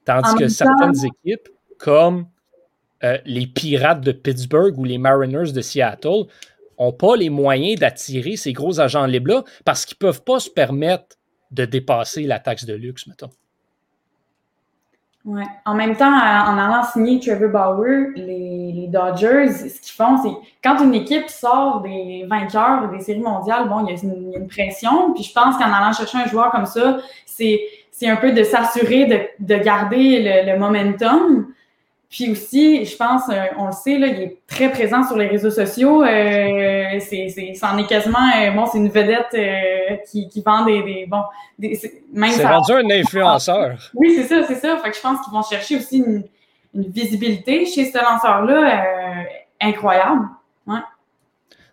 [0.04, 2.26] Tandis que certaines équipes, comme
[3.04, 6.24] euh, les Pirates de Pittsburgh ou les Mariners de Seattle,
[6.78, 10.50] n'ont pas les moyens d'attirer ces gros agents libres-là parce qu'ils ne peuvent pas se
[10.50, 11.16] permettre
[11.50, 13.30] de dépasser la taxe de luxe, mettons.
[15.26, 15.42] Ouais.
[15.64, 20.30] En même temps, en allant signer Trevor Bauer, les, Dodgers, ce qu'ils font, c'est
[20.62, 25.12] quand une équipe sort des vainqueurs des séries mondiales, bon, il y, a une, pression.
[25.12, 27.58] Puis je pense qu'en allant chercher un joueur comme ça, c'est
[28.04, 31.48] un peu de s'assurer de, de, garder le momentum.
[32.08, 35.26] Puis aussi, je pense, euh, on le sait, là, il est très présent sur les
[35.26, 36.04] réseaux sociaux.
[36.04, 40.82] Euh, c'est, c'en est quasiment, euh, bon, c'est une vedette euh, qui, qui vend des,
[40.82, 41.22] des bon,
[41.58, 43.90] des, c'est, même c'est rendu un influenceur.
[43.94, 44.78] Oui, c'est ça, c'est ça.
[44.78, 46.22] Fait que je pense qu'ils vont chercher aussi une,
[46.74, 48.84] une visibilité chez ce lanceur-là
[49.60, 50.26] incroyable.
[50.66, 50.80] Ouais.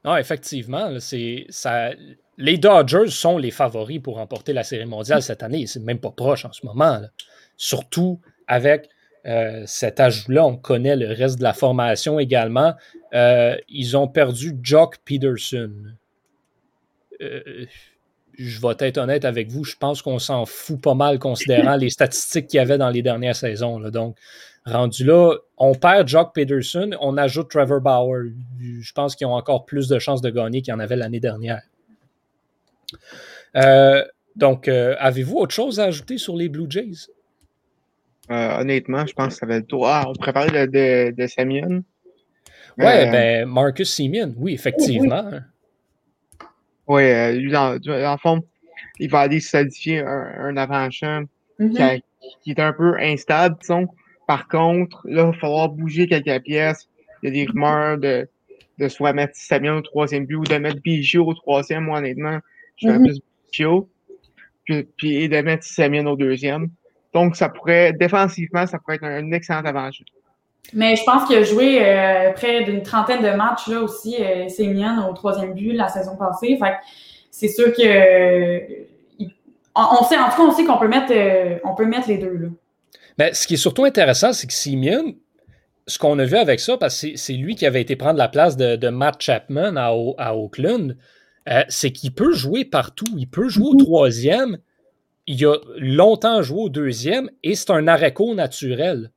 [0.04, 1.92] Non, effectivement, c'est ça.
[2.38, 5.68] Les Dodgers sont les favoris pour remporter la Série mondiale cette année.
[5.68, 6.98] C'est même pas proche en ce moment.
[6.98, 7.08] Là.
[7.56, 8.90] Surtout avec
[9.26, 12.74] euh, cet ajout-là, on connaît le reste de la formation également.
[13.14, 15.72] Euh, ils ont perdu Jock Peterson.
[17.22, 17.66] Euh,
[18.38, 21.92] je vais être honnête avec vous, je pense qu'on s'en fout pas mal considérant les
[21.92, 23.80] statistiques qu'il y avait dans les dernières saisons.
[23.92, 24.18] Donc,
[24.66, 28.32] rendu là, on perd Jock Peterson, on ajoute Trevor Bauer.
[28.60, 31.20] Je pense qu'ils ont encore plus de chances de gagner qu'il y en avait l'année
[31.20, 31.62] dernière.
[34.36, 37.08] donc, avez-vous autre chose à ajouter sur les Blue Jays?
[38.32, 41.84] Euh, honnêtement, je pense que ça va être Ah, on pourrait parler de, de, Simeon.
[42.78, 45.30] Ouais, euh, ben, Marcus Simeon, oui, effectivement.
[46.88, 48.44] Oui, euh, lui, dans, le fond,
[49.00, 51.24] il va aller solidifier un, un avant-champ
[51.60, 52.02] mm-hmm.
[52.42, 53.88] qui, est un peu instable, disons.
[54.26, 56.88] Par contre, là, il va falloir bouger quelques pièces.
[57.22, 58.28] Il y a des rumeurs de,
[58.80, 62.40] de soit mettre Simeon au troisième but ou de mettre Biggio au troisième, moi, honnêtement.
[62.78, 63.04] Je fais mm-hmm.
[63.04, 63.90] plus Biggio.
[64.64, 66.70] Puis, puis, et de mettre Simeon au deuxième.
[67.14, 70.04] Donc, ça pourrait, défensivement, ça pourrait être un, excellent avantage.
[70.74, 75.10] Mais je pense qu'il a joué euh, près d'une trentaine de matchs là aussi, euh,
[75.10, 76.58] au troisième but la saison passée.
[76.58, 76.76] Fait
[77.30, 78.84] c'est sûr que
[79.76, 82.18] on, sait, en tout cas, on sait qu'on peut mettre euh, on peut mettre les
[82.18, 82.48] deux là.
[83.18, 85.14] Ben, ce qui est surtout intéressant, c'est que Simeon,
[85.86, 88.28] ce qu'on a vu avec ça, parce que c'est lui qui avait été prendre la
[88.28, 90.98] place de, Matt Chapman à, à Oakland,
[91.50, 93.06] euh, c'est qu'il peut jouer partout.
[93.18, 93.84] Il peut jouer au mm-hmm.
[93.84, 94.58] troisième
[95.28, 99.12] il a longtemps joué au deuxième et c'est un arrêt naturel.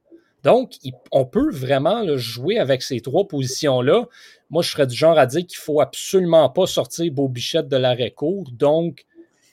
[0.44, 0.74] Donc,
[1.10, 4.06] on peut vraiment jouer avec ces trois positions-là.
[4.48, 7.76] Moi, je serais du genre à dire qu'il ne faut absolument pas sortir Bobichette de
[7.76, 8.48] l'arrêt court.
[8.52, 9.06] Donc,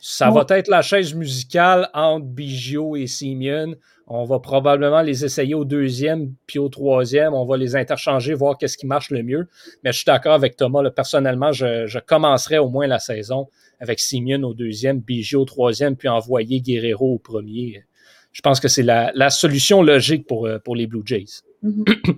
[0.05, 3.75] ça va être la chaise musicale entre Biggio et Simeon.
[4.05, 7.33] On va probablement les essayer au deuxième puis au troisième.
[7.33, 9.47] On va les interchanger, voir qu'est-ce qui marche le mieux.
[9.81, 10.89] Mais je suis d'accord avec Thomas.
[10.89, 13.47] personnellement, je, je commencerai au moins la saison
[13.79, 17.85] avec Simeon au deuxième, Biggio au troisième, puis envoyer Guerrero au premier.
[18.33, 21.43] Je pense que c'est la, solution logique pour, euh, pour les Blue Jays.
[21.63, 22.17] Mm-hmm.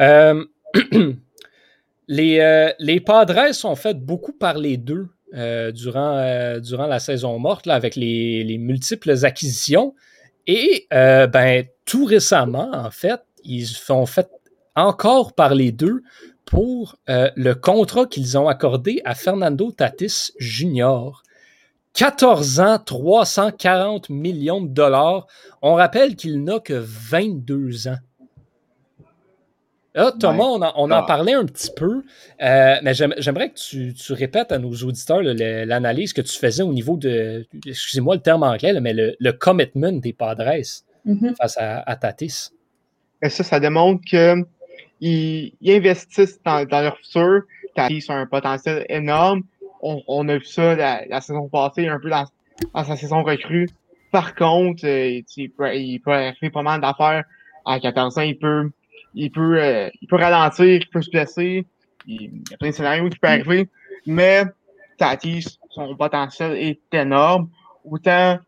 [0.00, 0.44] Euh,
[2.08, 7.74] les, euh, les Padres ont fait beaucoup parler d'eux durant, durant la saison morte là,
[7.74, 9.94] avec les, les, multiples acquisitions.
[10.46, 14.28] Et ben, tout récemment, en fait, ils ont fait
[14.74, 16.02] encore parler d'eux
[16.44, 21.22] pour euh, le contrat qu'ils ont accordé à Fernando Tatis Jr.
[21.94, 25.26] 14 ans, 340 millions de dollars.
[25.60, 27.98] On rappelle qu'il n'a que 22 ans.
[29.94, 31.02] Là, Thomas, on, en, ah.
[31.02, 32.02] parlait un petit peu,
[32.42, 36.96] euh, mais j'aimerais que tu, répètes à nos auditeurs l'analyse que tu faisais au niveau
[36.96, 40.62] de, excusez-moi le terme anglais, mais le, commitment des Padres
[41.06, 41.36] mm-hmm.
[41.36, 42.52] face à, Tatis.
[43.22, 44.36] Et ça, ça démontre que
[45.02, 47.42] ils, investissent dans, leur futur.
[47.90, 49.42] Ils ont un potentiel énorme.
[49.82, 52.24] On, a vu ça la, saison passée, un peu dans,
[52.84, 53.68] sa saison recrue.
[54.10, 57.24] Par contre, euh, il, peut, il faire pas mal d'affaires.
[57.64, 58.70] À 14 ans, il peut,
[59.14, 61.66] il peut, euh, il peut ralentir, il peut se blesser.
[62.06, 63.68] Il, y a plein de scénarios qui peuvent arriver.
[64.06, 64.44] Mais
[64.98, 67.48] Tatis, son potentiel est énorme.
[67.84, 68.38] Autant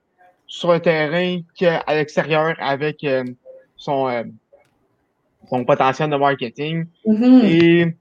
[0.46, 3.24] sur le terrain qu'à l'extérieur avec euh,
[3.76, 4.24] son,
[5.48, 6.86] son potentiel de marketing.
[7.06, 7.44] Mm-hmm.
[7.44, 7.96] Et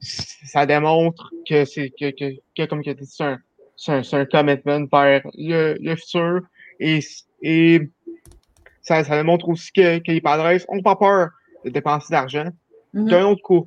[0.00, 3.38] ça démontre que c'est que, que, que, comme que c'est un,
[3.76, 6.40] c'est un, commitment vers le, le futur.
[6.80, 7.00] Et,
[7.42, 7.88] et
[8.82, 11.30] ça, ça démontre aussi que, que les Padres n'ont pas peur
[11.64, 12.48] de dépenser d'argent.
[12.94, 13.10] Mm-hmm.
[13.10, 13.66] D'un autre coup,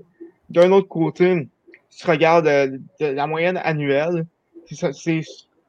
[0.49, 1.47] d'un autre côté,
[1.89, 4.25] si tu regardes euh, la moyenne annuelle,
[4.65, 5.21] c'est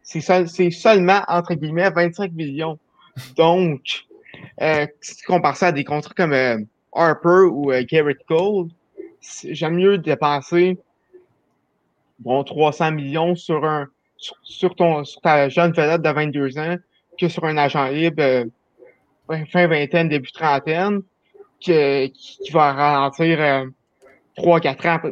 [0.03, 2.79] c'est seulement entre guillemets 25 millions.
[3.37, 4.07] Donc,
[4.61, 6.59] euh, si tu compares ça à des contrats comme euh,
[6.95, 8.69] Harper ou euh, Garrett Cole,
[9.45, 10.79] j'aime mieux dépenser
[12.19, 13.89] bon, 300 millions sur, un,
[14.43, 16.77] sur, ton, sur ta jeune vedette de 22 ans
[17.19, 18.47] que sur un agent libre
[19.51, 21.03] fin vingtaine, début trentaine,
[21.63, 22.13] qui,
[22.45, 23.65] qui va ralentir euh,
[24.39, 25.11] 3-4 ans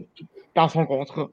[0.54, 1.28] dans son contrat.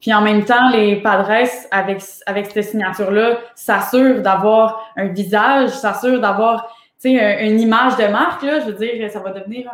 [0.00, 6.20] Puis en même temps, les Padres, avec, avec cette signature-là, s'assurent d'avoir un visage, s'assurent
[6.20, 9.70] d'avoir une image de marque, là, je veux dire, ça va devenir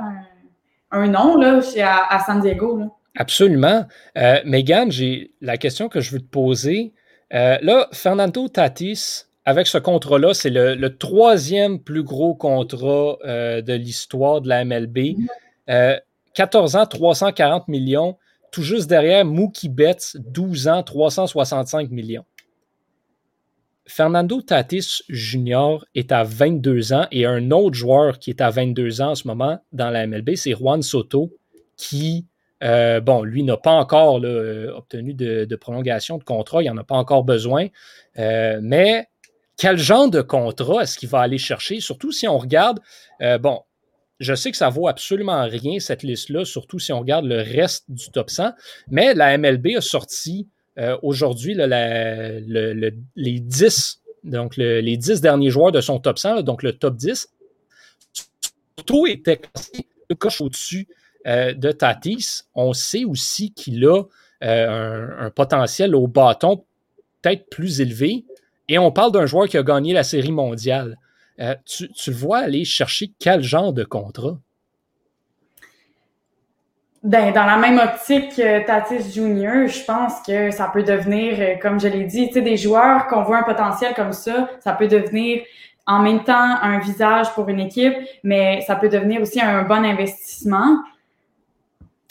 [0.91, 2.79] un, nom là, chez, à, San Diego.
[2.79, 2.87] Là.
[3.17, 3.87] Absolument.
[4.17, 6.93] Euh, Megan, j'ai la question que je veux te poser.
[7.35, 13.73] Euh, là, Fernando Tatis, avec ce contrat-là, c'est le, troisième plus gros contrat euh, de
[13.73, 15.17] l'histoire de la MLB.
[16.35, 18.19] 14 ans, 340 millions.
[18.53, 22.27] Tout juste derrière Mookie Betts, 12 ans, 365 millions.
[23.87, 25.79] Fernando Tatis Jr.
[25.95, 29.27] est à 22 ans et un autre joueur qui est à 22 ans en ce
[29.27, 31.33] moment dans la MLB, c'est Juan Soto,
[31.79, 32.27] qui,
[32.63, 34.17] euh, bon, lui n'a pas encore
[34.77, 37.69] obtenu de, prolongation de contrat, il n'en a pas encore besoin.
[38.19, 39.09] Euh, mais
[39.59, 41.81] quel genre de contrat est-ce qu'il va aller chercher?
[41.81, 42.81] Surtout si on regarde,
[43.21, 43.61] euh, bon,
[44.21, 47.85] je sais que ça vaut absolument rien, cette liste-là, surtout si on regarde le reste
[47.89, 48.53] du top 100,
[48.89, 55.81] mais la MLB a sorti euh, aujourd'hui, les 10, donc les 10 derniers joueurs de
[55.81, 57.29] son top 100, donc le top 10,
[58.87, 59.41] tout était
[60.09, 60.87] le coche au-dessus
[61.27, 62.43] euh, de Tatis.
[62.55, 64.05] On sait aussi qu'il a
[64.41, 66.65] un, potentiel au bâton
[67.23, 68.25] peut-être plus élevé.
[68.69, 70.97] Et on parle d'un joueur qui a gagné la série mondiale.
[71.65, 74.39] tu, tu le vois aller chercher quel genre de contrat?
[77.05, 81.55] Ben, dans la même optique que Tatis Junior, je pense que ça peut devenir, euh,
[81.63, 85.43] comme je l'ai dit, des joueurs qu'on voit un potentiel comme ça, ça peut devenir
[85.87, 89.85] en même temps un visage pour une équipe, mais ça peut devenir aussi un bon
[89.85, 90.83] investissement.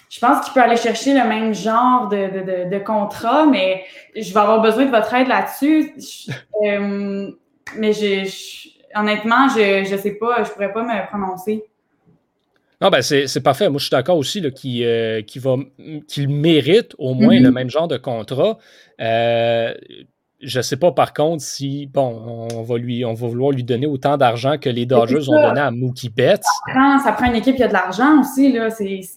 [0.09, 3.83] Je pense qu'il peut aller chercher le même genre de, de, de, contrat, mais
[4.15, 5.93] je vais avoir besoin de votre aide là-dessus.
[6.63, 7.29] Euh,
[7.75, 11.65] mais je, honnêtement, je ne sais pas, je pourrais pas me prononcer.
[12.79, 13.69] Non, ben c'est parfait.
[13.69, 15.21] Moi, je suis d'accord aussi qu'il euh,
[16.27, 17.43] mérite au moins mm-hmm.
[17.43, 18.59] le même genre de contrat.
[19.01, 19.73] Euh,
[20.41, 23.63] je ne sais pas par contre si, bon, on va, lui, on va vouloir lui
[23.63, 26.43] donner autant d'argent que les Dodgers ont donné à Mookie Betts.
[26.43, 28.57] Ça prend, ça prend une équipe qui a de l'argent aussi.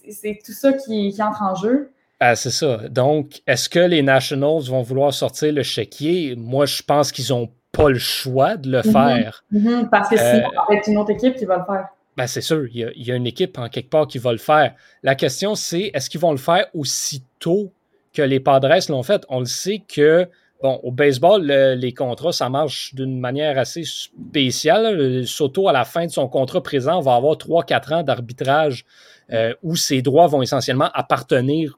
[0.09, 1.91] C'est tout ça qui, entre en jeu.
[2.19, 2.87] Ah, c'est ça.
[2.89, 6.35] Donc, est-ce que les Nationals vont vouloir sortir le chéquier?
[6.37, 8.91] Moi, je pense qu'ils n'ont pas le choix de le mm-hmm.
[8.91, 9.43] faire.
[9.51, 9.89] Mm-hmm.
[9.89, 11.87] parce que sinon, ça va être une autre équipe qui va le faire.
[12.17, 14.75] Ben, c'est sûr, il y, a, une équipe en quelque part qui va le faire.
[15.01, 17.71] La question, c'est est-ce qu'ils vont le faire aussitôt
[18.13, 19.23] que les Padres l'ont fait?
[19.29, 20.27] On le sait que,
[20.61, 25.25] bon, au baseball, les contrats, ça marche d'une manière assez spéciale.
[25.25, 28.85] Soto, à la fin de son contrat présent, va avoir 3-4 ans d'arbitrage
[29.31, 31.77] euh, où ses droits vont essentiellement appartenir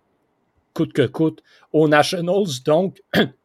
[0.73, 2.63] coûte que coûte aux Nationals.
[2.65, 3.01] Donc,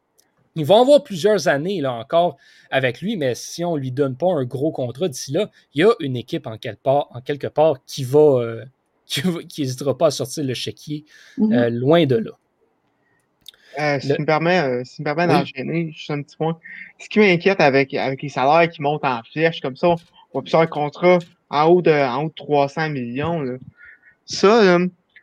[0.55, 2.37] Ils vont avoir plusieurs années là encore
[2.69, 5.81] avec lui, mais si on ne lui donne pas un gros contrat d'ici là, il
[5.81, 8.65] y a une équipe en quelque part, en quelque part qui va euh,
[9.05, 11.05] qui n'hésitera pas à sortir le chéquier
[11.37, 11.53] mhm.
[11.53, 12.31] euh, loin de là.
[13.77, 16.57] Euh, si, tu me permets, si me permets d'enchaîner, juste un petit point.
[16.97, 20.41] Ce qui m'inquiète avec, avec les salaires qui montent en flèche comme ça, on va
[20.41, 23.41] plus avoir un contrat en haut de, en haut de 300 millions.
[23.41, 23.57] Là.
[24.25, 24.77] Ça,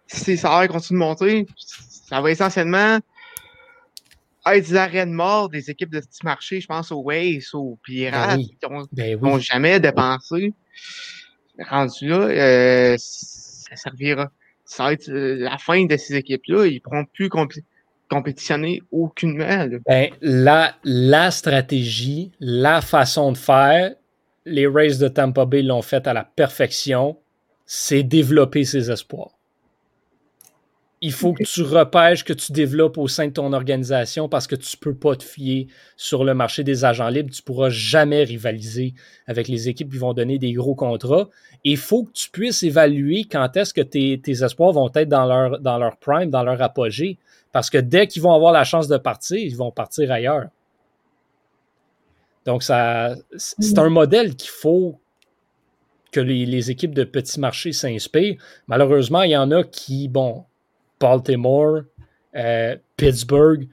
[0.07, 2.99] si ces salaires continuent de monter, ça va essentiellement
[4.55, 7.79] être des arrêts de mort des équipes de petit marché, je pense aux Waze, aux
[7.83, 10.53] Pirates, ben qui n'ont ben jamais dépensé.
[11.59, 14.31] Rendu là, euh, ça servira.
[14.65, 16.67] Ça va être euh, la fin de ces équipes-là.
[16.67, 17.29] Ils ne pourront plus
[18.09, 19.67] compétitionner aucunement.
[19.87, 23.95] Ben, la, la stratégie, la façon de faire,
[24.45, 27.17] les Rays de Tampa Bay l'ont fait à la perfection,
[27.65, 29.37] c'est développer ses espoirs
[31.03, 34.57] il faut que tu repêches, que tu développes au sein de ton organisation parce que
[34.57, 35.67] tu ne peux pas te fier
[35.97, 37.31] sur le marché des agents libres.
[37.31, 38.95] Tu ne pourras jamais rivaliser
[39.27, 41.29] avec les équipes qui vont donner des gros contrats.
[41.65, 45.61] il faut que tu puisses évaluer quand est-ce que tes, espoirs vont être dans leur,
[45.61, 47.19] dans leur prime, dans leur apogée.
[47.57, 50.49] Parce que dès qu'ils vont avoir la chance de partir, ils vont partir ailleurs.
[52.45, 55.01] Donc, ça, c'est un modèle qu'il faut
[56.13, 58.37] que les, les équipes de petits marchés s'inspirent.
[58.67, 60.45] Malheureusement, il y en a qui, bon,
[61.01, 61.85] Baltimore,
[62.35, 63.67] euh, Pittsburgh,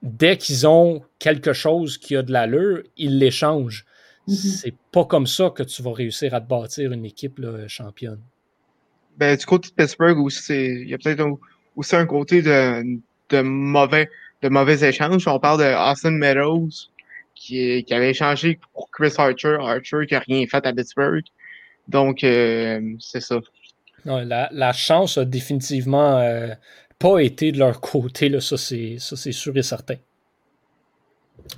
[0.00, 3.84] dès qu'ils ont quelque chose qui a de l'allure, ils l'échangent.
[4.28, 8.20] Mm C'est pas comme ça que tu vas réussir à te bâtir une équipe championne.
[9.16, 10.16] Ben, du côté de Pittsburgh,
[10.50, 11.26] il y a peut-être
[11.76, 14.10] aussi un côté de, mauvais,
[14.42, 15.26] de mauvais échanges.
[15.26, 16.68] On parle de Austin Meadows
[17.34, 21.24] qui, qui avait échangé pour Chris Archer, Archer qui n'a rien fait à Pittsburgh.
[21.88, 23.40] Donc, euh, c'est ça
[24.04, 26.48] la, chance a définitivement euh,
[26.98, 29.96] pas été de leur côté, là, ça c'est sûr et certain.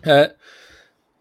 [0.06, 0.28] Euh,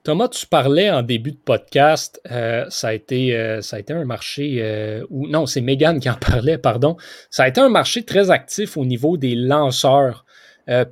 [0.03, 4.03] Thomas, tu parlais en début de podcast, euh, ça, a été, ça a été un
[4.03, 6.97] marché, ou non, c'est Megan qui en parlait, pardon.
[7.29, 10.25] Ça a été un marché très actif au niveau des lanceurs.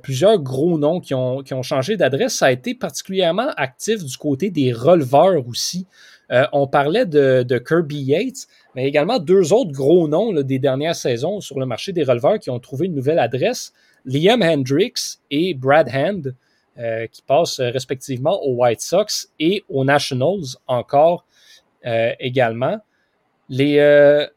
[0.02, 2.34] plusieurs gros noms qui ont, qui ont changé d'adresse.
[2.34, 5.86] Ça a été particulièrement actif du côté des releveurs aussi.
[6.32, 11.40] Euh, on parlait de, Kirby Yates, mais également deux autres gros noms des dernières saisons
[11.40, 13.72] sur le marché des releveurs qui ont trouvé une nouvelle adresse,
[14.06, 16.34] Liam Hendricks et Brad Hand,
[16.78, 21.26] euh, qui passent respectivement aux White Sox et aux Nationals encore
[22.20, 22.78] également.
[23.48, 24.28] Les,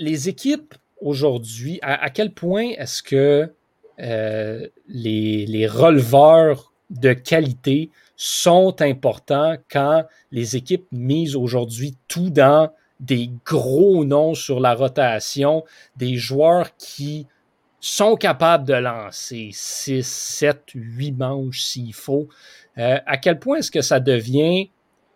[0.00, 3.52] les équipes aujourd'hui, à, quel point est-ce que
[3.98, 13.30] les, les releveurs de qualité sont importants quand les équipes misent aujourd'hui tout dans des
[13.44, 15.64] gros noms sur la rotation,
[15.96, 17.26] des joueurs qui
[17.80, 22.28] sont capables de lancer 6, 7, 8 manches s'il faut.
[22.78, 24.70] Euh, à quel point est-ce que ça devient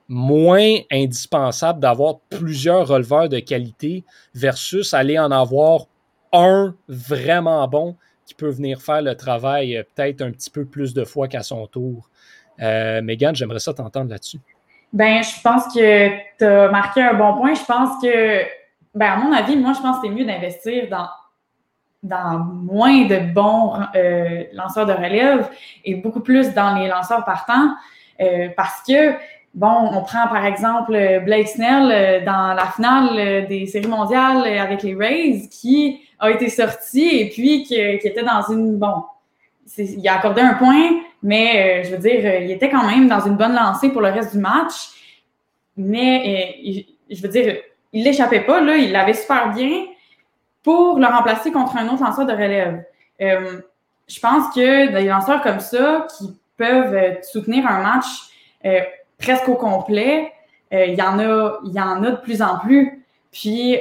[0.08, 5.86] moins indispensable d'avoir plusieurs releveurs de qualité versus aller en avoir
[6.32, 7.96] un vraiment bon
[8.26, 11.42] qui peut venir faire le travail euh, peut-être un petit peu plus de fois qu'à
[11.42, 12.08] son tour?
[12.60, 14.38] Euh, Megan, j'aimerais ça t'entendre là-dessus.
[14.92, 17.54] Ben, je pense que tu as marqué un bon point.
[17.54, 18.42] Je pense que,
[18.94, 21.08] ben, à mon avis, moi, je pense que c'est mieux d'investir dans,
[22.02, 25.48] dans moins de bons euh, lanceurs de relève
[25.84, 27.74] et beaucoup plus dans les lanceurs partants
[28.20, 29.12] euh, parce que,
[29.54, 30.92] bon, on prend par exemple
[31.24, 37.20] Blake Snell dans la finale des séries mondiales avec les Rays qui a été sorti
[37.20, 39.04] et puis qui, qui était dans une, bon,
[39.78, 43.08] il a accordé un point, mais euh, je veux dire, euh, il était quand même
[43.08, 44.90] dans une bonne lancée pour le reste du match.
[45.76, 47.56] Mais euh, je veux dire,
[47.92, 49.86] il l'échappait pas, là, il l'avait super bien
[50.62, 52.84] pour le remplacer contre un autre lanceur de relève.
[53.18, 58.06] je pense que des lanceurs comme ça qui peuvent soutenir un match
[59.18, 60.32] presque au complet,
[60.70, 63.04] il y en a, il y en a de plus en plus.
[63.32, 63.78] Puis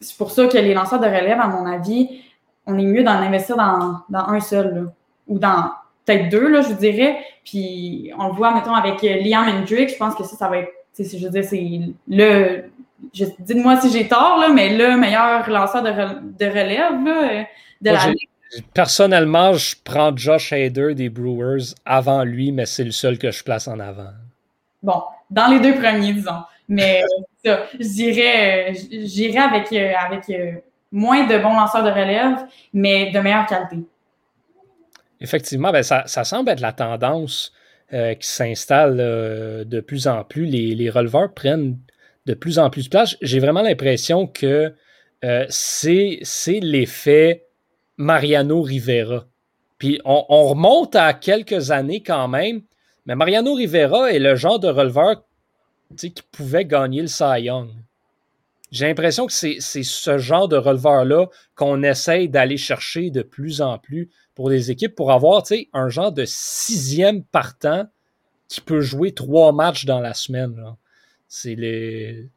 [0.00, 2.20] c'est pour ça que les lanceurs de relève, à mon avis,
[2.66, 4.90] on est mieux d'en investir dans, un seul,
[5.26, 5.70] ou dans
[6.04, 7.18] peut-être deux, là, je dirais.
[7.44, 10.58] Puis on le voit, mettons, avec euh, Liam Hendrick, je pense que ça, ça va
[10.58, 12.64] être, je veux dire, c'est le,
[13.12, 17.46] dites-moi si j'ai tort, là, mais le meilleur lanceur de, relève là,
[17.80, 18.12] de la
[18.72, 23.42] Personnellement, je prends Josh Hader des Brewers avant lui, mais c'est le seul que je
[23.42, 24.10] place en avant.
[24.82, 26.42] Bon, dans les deux premiers, disons.
[26.68, 27.02] Mais
[27.44, 30.52] ça, je dirais, j'irais avec, euh, avec euh,
[30.92, 33.84] moins de bons lanceurs de relève, mais de meilleure qualité.
[35.20, 37.52] Effectivement, ben ça, semble être la tendance
[37.92, 40.44] euh, qui s'installe euh, de plus en plus.
[40.44, 41.78] Les, releveurs prennent
[42.26, 43.16] de plus en plus de place.
[43.22, 44.74] J'ai vraiment l'impression que
[45.24, 46.20] euh, c'est
[46.60, 47.46] l'effet
[47.96, 49.26] Mariano Rivera.
[49.78, 52.62] Puis on, on, remonte à quelques années quand même,
[53.06, 55.24] mais Mariano Rivera est le genre de releveur
[55.96, 57.48] qui pouvait gagner le Cy.
[58.72, 63.78] J'ai l'impression que c'est ce genre de releveur-là qu'on essaye d'aller chercher de plus en
[63.78, 67.86] plus pour les équipes pour avoir un genre de sixième partant
[68.48, 70.76] qui peut jouer trois matchs dans la semaine.
[71.28, 72.28] C'est une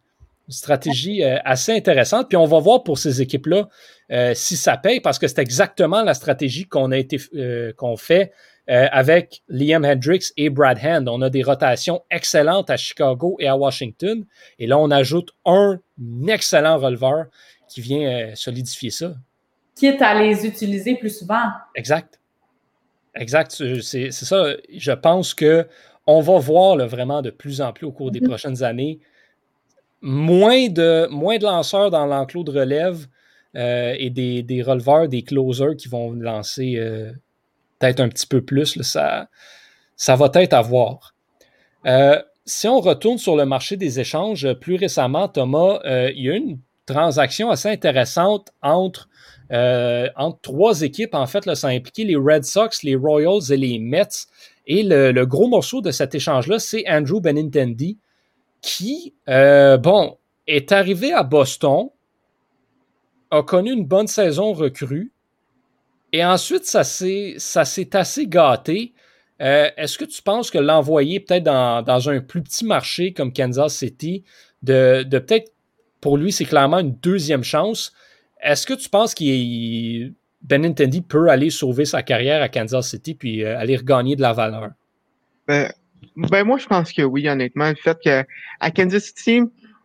[0.48, 2.28] stratégie euh, assez intéressante.
[2.28, 3.70] Puis on va voir pour ces équipes-là
[4.12, 7.96] euh, si ça paye, parce que c'est exactement la stratégie qu'on a été euh, qu'on
[7.96, 8.34] fait
[8.70, 11.08] euh, avec Liam Hendricks et Brad Hand.
[11.08, 14.26] On a des rotations excellentes à Chicago et à Washington.
[14.58, 15.80] Et là, on ajoute un
[16.28, 17.26] excellent releveur
[17.68, 19.14] qui vient solidifier ça.
[19.76, 21.52] Quitte à les utiliser plus souvent.
[21.76, 22.20] Exact.
[23.16, 23.52] Exact.
[23.82, 24.56] C'est ça.
[24.76, 25.68] Je pense que
[26.08, 28.28] on va voir vraiment de plus en plus au cours des mm-hmm.
[28.28, 29.00] prochaines années
[30.02, 33.08] moins de, moins de lanceurs dans l'enclos de relève
[33.56, 36.80] euh, et des, des, releveurs, des closers qui vont lancer
[37.80, 38.82] peut-être un petit peu plus.
[38.82, 39.28] ça,
[39.96, 41.14] ça va être à voir.
[41.86, 46.30] Euh, si on retourne sur le marché des échanges, plus récemment, Thomas, euh, il y
[46.30, 49.10] a eu une transaction assez intéressante entre,
[49.52, 51.14] euh, entre trois équipes.
[51.14, 54.26] En fait, là, ça a impliqué les Red Sox, les Royals et les Mets.
[54.70, 57.98] Et le, gros morceau de cet échange-là, c'est Andrew Benintendi,
[58.62, 60.18] qui, bon,
[60.48, 61.90] est arrivé à Boston,
[63.32, 65.12] a connu une bonne saison recrue,
[66.12, 68.94] et ensuite, ça s'est assez gâté.
[69.42, 73.76] Euh, est-ce que tu penses que l'envoyer peut-être dans, un plus petit marché comme Kansas
[73.76, 74.24] City,
[74.64, 75.52] de, peut-être
[76.02, 77.94] pour lui, c'est clairement une deuxième chance?
[78.42, 83.44] Est-ce que tu penses qu'il Benintendi peut aller sauver sa carrière à Kansas City puis
[83.44, 84.70] euh, aller regagner de la valeur?
[85.48, 85.72] Ben,
[86.16, 87.70] ben, moi, je pense que oui, honnêtement.
[87.70, 88.26] Le fait qu'à
[88.72, 89.42] Kansas City,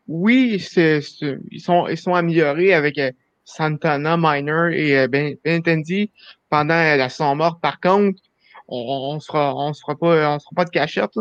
[0.07, 3.11] oui, ils, sont, ils sont améliorés avec euh,
[3.45, 6.11] Santana, Miner et euh, ben, Benintendi
[6.51, 7.61] pendant la saison morte.
[7.61, 8.21] Par contre,
[8.69, 11.13] on, on sera, on pas, pas de cachette.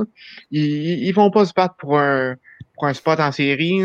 [0.51, 2.35] Ils, ils vont pas se battre pour un,
[2.75, 3.81] pour un spot en série.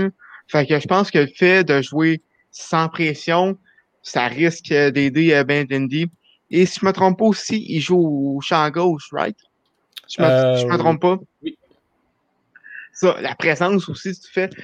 [0.46, 3.58] Fait que je pense que le fait de jouer sans pression,
[4.08, 6.10] ça risque d'aider euh, Benintendi.
[6.50, 9.36] Et si je me trompe pas aussi, il joue au champ gauche, right?
[10.08, 11.18] Je me, me euh, trompe pas?
[11.42, 11.58] Oui.
[12.92, 14.56] ça, la présence aussi, tu fais, tu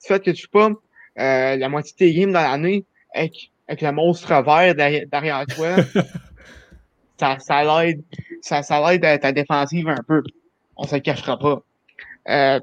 [0.00, 0.70] fais que tu pas
[1.18, 2.84] euh, la moitié de tes games dans l'année
[3.14, 5.76] avec, avec le monstre vert derrière, toi,
[7.18, 8.02] ça, ça l'aide
[8.42, 10.22] ça, ça l'aide à ta défensive un peu.
[10.76, 11.62] On se le cachera pas.
[12.28, 12.60] Euh,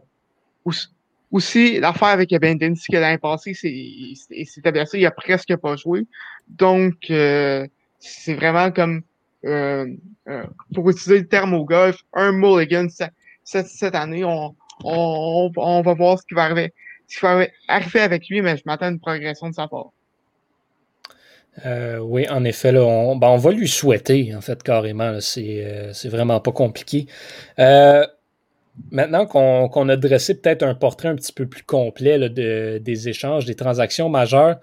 [0.65, 0.87] aussi,
[1.31, 4.13] l'affaire avec Ben Dennis que l'année passée, c'est
[4.45, 6.05] c'était blessé, il a presque pas joué.
[6.47, 7.67] Donc, euh,
[7.99, 9.01] c'est vraiment comme,
[9.45, 9.87] euh,
[10.29, 14.23] euh, pour utiliser le terme au golf, un mulligan cette, cette année.
[14.23, 16.73] On, on, on va voir ce qui va arriver,
[17.07, 19.91] ce qui va arriver avec lui, mais je m'attends à une progression de sa part.
[21.65, 25.19] Euh, oui, en effet, là, on, ben, on, va lui souhaiter, en fait, carrément.
[25.21, 27.07] C'est euh, vraiment pas compliqué.
[27.59, 28.05] Euh,
[28.91, 33.55] maintenant qu'on a dressé peut-être un portrait un petit peu plus complet des échanges, des
[33.55, 34.57] transactions majeures,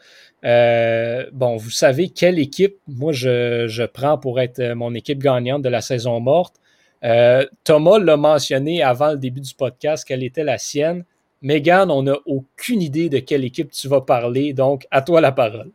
[0.44, 5.68] euh, bon, vous savez quelle équipe moi je, prends pour être mon équipe gagnante de
[5.68, 6.56] la saison morte.
[7.02, 11.04] Euh, Thomas l'a mentionné avant le début du podcast, quelle était la sienne.
[11.42, 15.32] Megan, on n'a aucune idée de quelle équipe tu vas parler, donc à toi la
[15.32, 15.70] parole.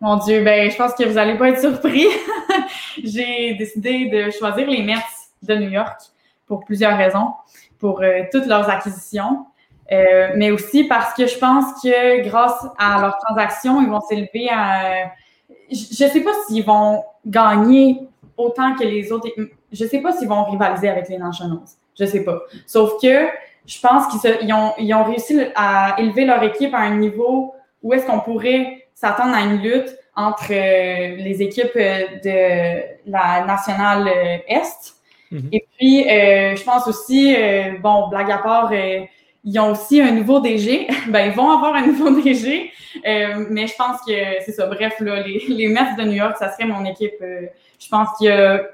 [0.00, 2.06] Mon Dieu, ben je pense que vous n'allez pas être surpris.
[3.04, 4.94] J'ai décidé de choisir les Mets
[5.42, 6.00] de New York
[6.50, 7.28] pour plusieurs raisons,
[7.78, 9.46] pour euh, toutes leurs acquisitions,
[9.92, 14.48] euh, mais aussi parce que je pense que grâce à leurs transactions, ils vont s'élever
[14.50, 15.12] à.
[15.70, 18.00] Je ne sais pas s'ils vont gagner
[18.36, 19.28] autant que les autres.
[19.70, 21.60] Je ne sais pas s'ils vont rivaliser avec les Nationals.
[21.96, 22.40] Je ne sais pas.
[22.66, 23.28] Sauf que
[23.64, 27.92] je pense qu'ils ont, ils ont réussi à élever leur équipe à un niveau où
[27.92, 34.08] est-ce qu'on pourrait s'attendre à une lutte entre euh, les équipes de la nationale
[34.48, 34.99] Est
[35.30, 35.48] Mhm.
[35.52, 39.00] Et puis, euh, je pense aussi, euh, bon, blague à part, euh,
[39.44, 40.88] ils ont aussi un nouveau DG.
[41.08, 42.70] ben, ils vont avoir un nouveau DG.
[43.04, 44.12] mais je pense que
[44.44, 44.66] c'est ça.
[44.66, 48.26] Bref, là, les, les Mets de New York, ça serait mon équipe, je pense, qui,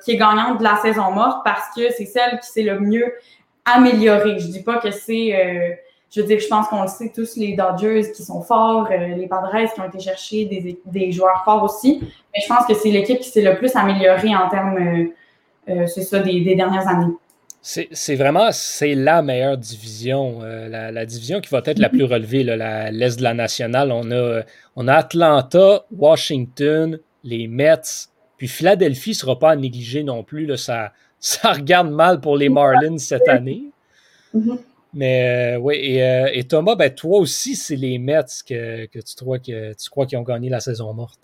[0.05, 3.13] qui est gagnante de la saison morte parce que c'est celle qui s'est le mieux
[3.65, 4.39] améliorée.
[4.39, 5.79] Je dis pas que c'est
[6.17, 9.27] je veux dire, je pense qu'on le sait tous, les Dodgers qui sont forts, les
[9.27, 12.01] Padres qui ont été chercher des, des, joueurs forts aussi.
[12.33, 15.13] Mais je pense que c'est l'équipe qui s'est le plus améliorée en termes euh,
[15.67, 17.13] c'est ça, des, dernières années.
[17.63, 22.45] C'est vraiment c'est la meilleure division, euh, la, division qui va être la plus relevée,
[22.45, 23.91] l'Est de la nationale.
[23.91, 24.43] On a,
[24.77, 30.47] on a Atlanta, Washington, les Mets, puis Philadelphie ne sera pas à négliger non plus.
[30.47, 33.65] Là, ça, ça regarde mal pour les Marlins cette année.
[34.35, 34.59] Mm-hmm.
[34.95, 39.41] Mais euh, oui, et, Thomas, ben, toi aussi, c'est les Mets que, que, tu crois
[39.41, 41.21] que tu crois qu'ils ont gagné la saison morte.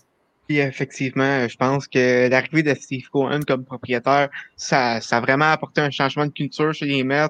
[0.47, 5.51] Puis effectivement, je pense que l'arrivée de Steve Cohen comme propriétaire, ça, ça a vraiment
[5.51, 7.27] apporté un changement de culture chez les Mets,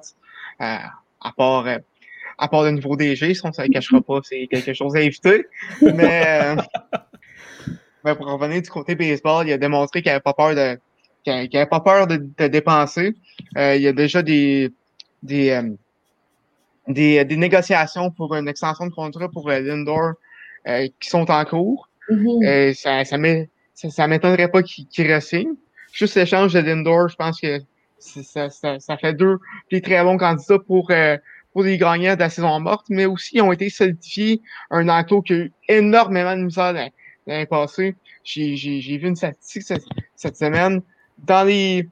[0.62, 0.78] euh,
[1.22, 1.78] à part euh,
[2.40, 5.46] à part le niveau DG, on ne se cachera pas, c'est quelque chose à éviter.
[5.82, 6.56] Mais,
[8.08, 10.80] euh, pour revenir du côté baseball, il a démontré qu'il n'avait pas peur de
[11.24, 13.16] qu'il n'avait pas peur de, dépenser.
[13.56, 14.74] il y a déjà des
[15.22, 15.62] des,
[16.88, 20.14] des, des négociations pour une extension de contrat pour Lindor
[20.66, 21.88] qui sont en cours.
[22.10, 22.74] Mm-hmm.
[22.74, 23.04] Ça,
[23.90, 25.04] ça, m'étonnerait pas qu'il qu.
[25.94, 27.60] Juste l'échange de Lindor, je pense que
[28.00, 29.40] ça, ça, ça, fait deux
[29.82, 31.18] très bons candidats pour, euh,
[31.54, 34.42] pour les gagnants de la saison morte, mais aussi ils ont été solidifiés
[34.72, 36.74] un enclos qui a eu énormément de misère
[37.28, 37.96] l'année passée.
[38.24, 39.64] J'ai, vu une statistique
[40.16, 40.82] cette, semaine.
[41.20, 41.88] Dans les,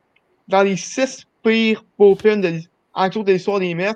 [0.48, 2.60] dans les six pires open de,
[2.94, 3.94] enclos de l'histoire des Mets,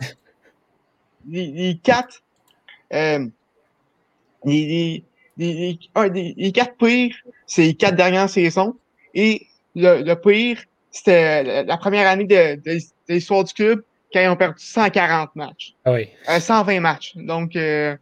[1.28, 2.22] les, quatre,
[2.94, 3.26] euh,
[4.46, 5.04] les,
[5.38, 5.78] les,
[6.38, 7.16] les, quatre pires,
[7.46, 8.76] c'est les quatre dernières saisons.
[9.14, 10.60] Et le, le pire,
[10.92, 12.80] c'était la première année de, de,
[13.10, 13.84] l'histoire du club
[14.14, 15.74] quand ils ont perdu 140 matchs.
[15.84, 16.08] Ah oui.
[16.28, 17.14] 120 euh, matchs.
[17.18, 17.96] Donc, euh,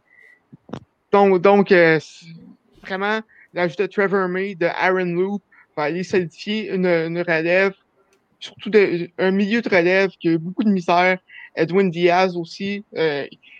[1.10, 1.98] donc, donc euh,
[2.82, 3.20] vraiment,
[3.52, 5.42] l'ajout de Trevor May, de Aaron Loop,
[5.76, 7.72] va aller solidifier une, une relève,
[8.38, 11.18] surtout de, un milieu de relève qui a eu beaucoup de misère.
[11.56, 12.84] Edwin Diaz aussi,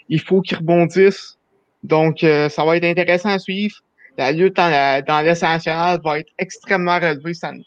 [0.08, 1.38] il faut qu'il rebondisse.
[1.84, 3.76] Donc, euh, ça va être intéressant à suivre.
[4.16, 7.66] La lutte dans, dans l'essentiel va être extrêmement relevée cette année.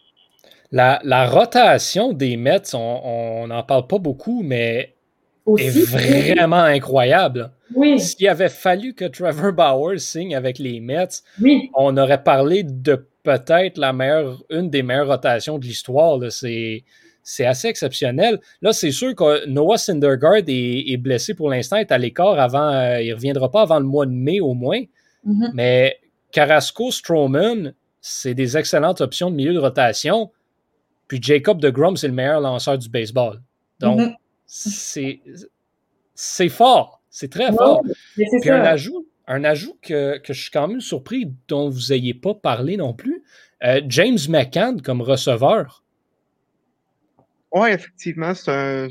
[0.72, 4.95] La, la, rotation des Mets, on n'en parle pas beaucoup, mais
[5.57, 7.51] est vraiment incroyable.
[7.74, 7.99] Oui.
[7.99, 11.22] S'il avait fallu que Trevor Bauer signe avec les Mets,
[11.74, 16.20] on aurait parlé de peut-être la meilleure, une des meilleures rotations de l'histoire.
[16.32, 16.84] C'est
[17.30, 18.39] c'est assez exceptionnel.
[18.61, 23.01] Là, c'est sûr que Noah Syndergaard est, blessé pour l'instant, est à l'écart avant, euh,
[23.01, 24.80] il ne reviendra pas avant le mois de mai au moins.
[25.28, 25.51] Mm-hmm.
[25.53, 25.99] Mais
[26.32, 30.32] Carrasco, Strowman, c'est des excellentes options de milieu de rotation.
[31.09, 33.41] Puis Jacob de Grom, c'est le meilleur lanceur du baseball.
[33.82, 35.19] Donc, mm-hmm.
[36.15, 37.01] c'est fort.
[37.09, 37.84] C'est très fort.
[38.15, 42.36] Puis un ajout, un ajout que, je suis quand même surpris dont vous n'ayez pas
[42.36, 43.21] parlé non plus.
[43.65, 45.84] Euh, James McCann comme receveur.
[47.52, 48.88] Oui, effectivement, c'est un,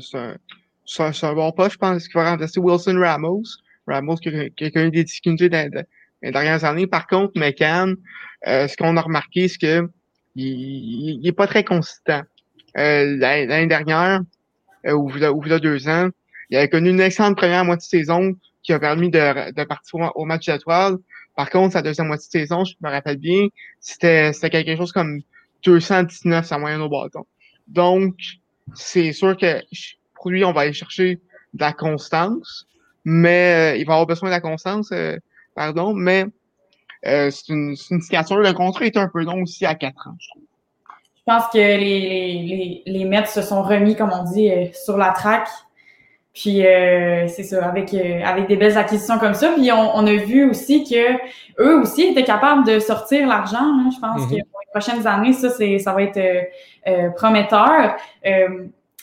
[0.85, 3.43] c'est un bon pas, je pense, qu'il va remplacer Wilson Ramos.
[3.87, 5.85] Ramos qui a, connu des difficultés dans,
[6.21, 6.87] les dernières années.
[6.87, 7.95] Par contre, McCann,
[8.47, 9.89] euh, ce qu'on a remarqué, c'est que
[10.35, 12.21] il, il, est pas très consistant.
[12.77, 14.21] Euh, L'année dernière,
[14.85, 16.09] euh, ou, il deux ans,
[16.49, 18.33] il a connu une excellente première moitié de saison
[18.63, 20.97] qui a permis de, de partir au, match d'étoiles.
[21.35, 23.47] Par contre, sa deuxième moitié de saison, je me rappelle bien,
[23.79, 25.21] c'était quelque chose comme
[25.63, 27.25] 219 sa moyenne au bâton.
[27.67, 28.15] Donc,
[28.73, 29.61] c'est sûr que
[30.15, 31.19] pour lui, on va aller chercher
[31.53, 32.67] de la constance,
[33.05, 35.17] mais euh, il va avoir besoin de la constance, euh,
[35.55, 36.25] pardon, mais
[37.05, 38.37] euh, c'est une, une signature.
[38.37, 40.43] Le contrat est un peu long aussi à 4 ans, je trouve.
[41.15, 45.09] Je pense que les, les, les, Mets se sont remis, comme on dit, sur la
[45.09, 45.49] traque.
[46.33, 49.51] Puis c'est ça, avec avec des belles acquisitions comme ça.
[49.51, 51.17] Puis on, on, a vu aussi que
[51.61, 53.57] eux aussi étaient capables de sortir l'argent.
[53.59, 53.89] Hein.
[53.93, 54.41] Je pense les
[54.77, 57.95] prochaines années, ça c'est ça va être prometteur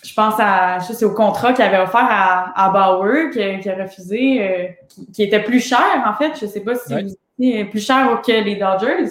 [0.04, 3.70] je pense à, je sais, au contrat qu'il avait offert à, à Bauer, qui, qui
[3.70, 4.68] a refusé, euh,
[5.12, 6.38] qui, était plus cher, en fait.
[6.38, 7.64] Je sais pas si ouais.
[7.64, 9.10] plus cher que les Dodgers.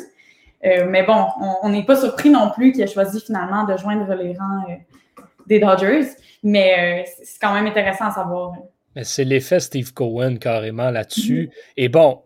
[0.65, 1.25] Euh, mais bon,
[1.63, 5.23] on n'est pas surpris non plus qu'il ait choisi finalement de joindre les rangs euh,
[5.47, 6.07] des Dodgers.
[6.43, 8.53] Mais c'est quand même intéressant à savoir.
[8.95, 11.49] Mais c'est l'effet Steve Cohen carrément là-dessus.
[11.51, 11.73] Mm-hmm.
[11.77, 12.21] Et bon,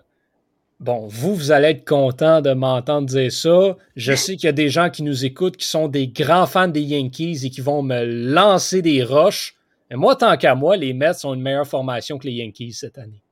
[0.79, 3.75] Bon, vous, vous allez être content de m'entendre dire ça.
[3.95, 6.67] Je sais qu'il y a des gens qui nous écoutent qui sont des grands fans
[6.67, 9.55] des Yankees et qui vont me lancer des roches.
[9.89, 12.99] Mais moi, tant qu'à moi, les Mets sont une meilleure formation que les Yankees cette
[12.99, 13.23] année.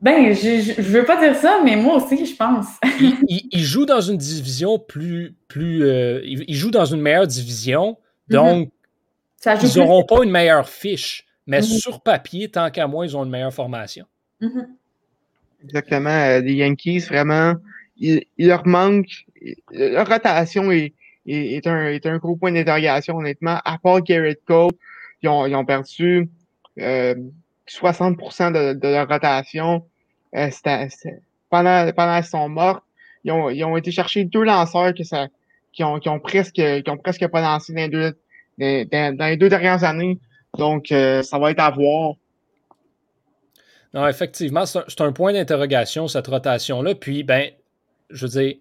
[0.00, 2.66] Ben, je, ne veux pas dire ça, mais moi aussi, je pense.
[3.28, 5.34] ils, jouent dans une division plus.
[5.48, 7.96] plus euh, ils, jouent dans une meilleure division.
[8.28, 8.70] Donc,
[9.44, 11.26] ils n'auront pas une meilleure fiche.
[11.46, 11.80] Mais mm-hmm.
[11.80, 14.06] sur papier, tant qu'à moi, ils ont une meilleure formation.
[14.42, 14.66] Mm-hmm.
[15.64, 16.10] Exactement.
[16.10, 17.54] Euh, les Yankees, vraiment,
[17.98, 19.26] il, leur manque.
[19.70, 20.94] Leur rotation est,
[21.26, 23.60] est, un, est un gros point d'interrogation, honnêtement.
[23.64, 24.72] À part Garrett Cole,
[25.22, 26.28] ils ont, ils ont perdu
[26.78, 27.14] euh,
[27.68, 29.84] 60% de, de, leur rotation.
[30.34, 30.50] Euh,
[31.50, 32.82] pendant, pendant qu'ils sont morts,
[33.24, 35.28] ils ont, ils ont été chercher deux lanceurs que ça,
[35.72, 38.18] qui, ont, qui, ont presque, qui ont presque pas lancé dans les deux,
[38.58, 40.18] dans, dans les deux dernières années.
[40.56, 42.14] Donc, euh, ça va être à voir.
[43.96, 46.94] Non, effectivement, c'est un, point d'interrogation, cette rotation-là.
[46.94, 47.50] Puis, ben,
[48.10, 48.56] je veux dire,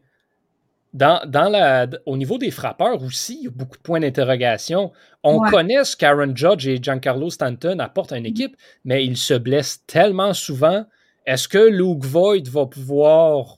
[0.93, 4.93] dans, dans la, au niveau des frappeurs aussi, il y a beaucoup de points d'interrogation.
[5.23, 8.55] On connaît ce qu'Aaron Judge et Giancarlo Stanton apportent à une équipe,
[8.85, 10.85] mais ils se blessent tellement souvent.
[11.25, 13.57] Est-ce que Luke Voigt va pouvoir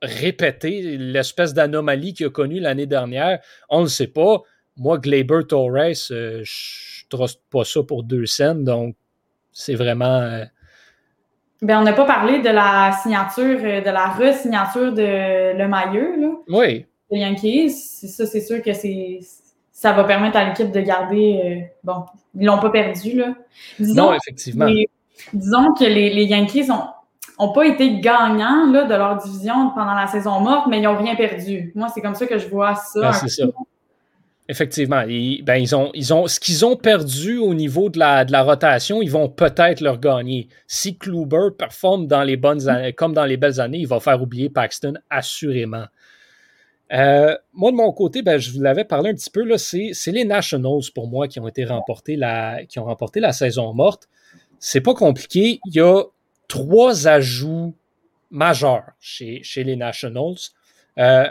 [0.00, 3.40] répéter l'espèce d'anomalie qu'il a connue l'année dernière?
[3.68, 4.40] On ne le sait pas.
[4.78, 5.76] Moi, Glaber Torres,
[6.12, 8.96] euh, je ne truste pas ça pour deux scènes, donc
[9.52, 10.20] c'est vraiment.
[10.20, 10.46] Euh,
[11.62, 16.16] ben, on n'a pas parlé de la signature, euh, de la re-signature de Le Mailleux,
[16.18, 16.28] là.
[16.48, 16.86] Oui.
[17.10, 17.70] De Yankees.
[17.70, 19.20] Ça, c'est sûr que c'est,
[19.72, 21.40] ça va permettre à l'équipe de garder.
[21.44, 22.04] Euh, bon,
[22.34, 23.34] ils l'ont pas perdu, là.
[23.78, 24.68] non, effectivement.
[25.34, 26.84] disons que les, les Yankees ont,
[27.38, 30.96] ont pas été gagnants là, de leur division pendant la saison morte, mais ils n'ont
[30.96, 31.72] rien perdu.
[31.74, 33.00] Moi, c'est comme ça que je vois ça.
[33.00, 33.44] Ben, c'est ça.
[34.50, 35.04] Effectivement.
[35.06, 38.42] ben, ils ont, ils ont, ce qu'ils ont perdu au niveau de la, de la
[38.42, 40.48] rotation, ils vont peut-être leur gagner.
[40.66, 44.20] Si Kluber performe dans les bonnes années, comme dans les belles années, il va faire
[44.20, 45.84] oublier Paxton, assurément.
[46.92, 50.24] Euh, moi, de mon côté, ben, je vous l'avais parlé un petit peu, c'est les
[50.24, 54.08] Nationals pour moi qui ont été remportés la, qui ont remporté la saison morte.
[54.58, 55.60] C'est pas compliqué.
[55.66, 56.02] Il y a
[56.48, 57.76] trois ajouts
[58.32, 60.34] majeurs chez, chez les Nationals.
[60.98, 61.28] Euh,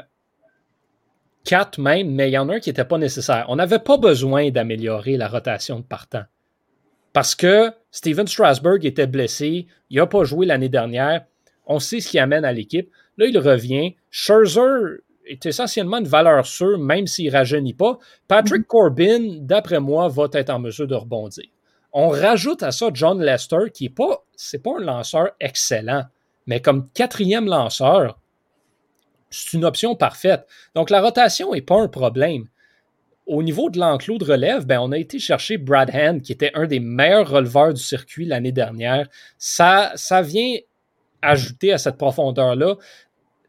[1.50, 3.46] quatre même, mais il y en a un qui n'était pas nécessaire.
[3.48, 6.26] On n'avait pas besoin d'améliorer la rotation de partant.
[7.12, 11.26] Parce que Steven Strasberg était blessé, il n'a pas joué l'année dernière.
[11.66, 12.92] On sait ce qui amène à l'équipe.
[13.18, 13.96] Là, il revient.
[14.12, 17.98] Scherzer est essentiellement une valeur sûre, même s'il ne rajeunit pas.
[18.28, 18.66] Patrick mm-hmm.
[18.66, 21.46] Corbin, d'après moi, va être en mesure de rebondir.
[21.94, 26.04] On rajoute à ça John Lester, qui n'est pas, c'est pas un lanceur excellent,
[26.46, 28.19] mais comme quatrième lanceur,
[29.30, 30.48] c'est une option parfaite.
[30.76, 32.46] Donc, la rotation n'est pas un problème.
[33.26, 36.52] Au niveau de l'enclos de relève, ben, on a été chercher Brad Hand, qui était
[36.56, 39.08] un des meilleurs releveurs du circuit l'année dernière.
[39.38, 40.58] Ça, vient
[41.22, 42.76] ajouter à cette profondeur-là.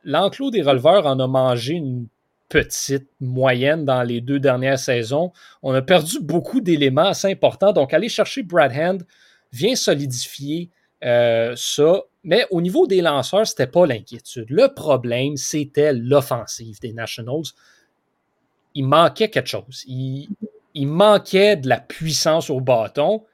[0.05, 2.09] L'enclos des releveurs en a mangé une
[2.51, 5.33] petite moyenne dans les deux dernières saisons.
[5.63, 7.73] On a perdu beaucoup d'éléments assez importants.
[7.73, 9.07] Donc, aller chercher Brad Hand
[9.53, 10.71] vient solidifier
[11.05, 12.03] euh, ça.
[12.23, 14.51] Mais au niveau des lanceurs, c'était pas l'inquiétude.
[14.51, 17.45] Le problème, c'était l'offensive des Nationals.
[18.75, 19.85] Il manquait quelque chose.
[19.87, 20.29] Il,
[20.87, 23.25] manquait de la puissance au bâton.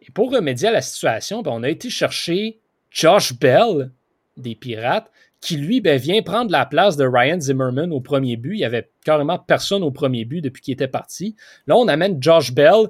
[0.00, 2.58] Et pour remédier à la situation, ben, on a été chercher
[2.90, 3.90] Josh Bell
[4.36, 5.10] des Pirates,
[5.40, 8.54] qui lui ben, vient prendre la place de Ryan Zimmerman au premier but.
[8.54, 11.36] Il n'y avait carrément personne au premier but depuis qu'il était parti.
[11.66, 12.86] Là, on amène Josh Bell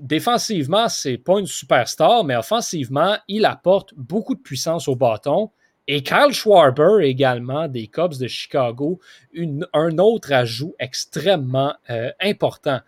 [0.00, 5.50] défensivement, c'est pas une superstar, mais offensivement, il apporte beaucoup de puissance au bâton.
[5.86, 9.00] Et Kyle Schwarber également des Cubs de Chicago,
[9.72, 12.80] un autre ajout extrêmement euh, important.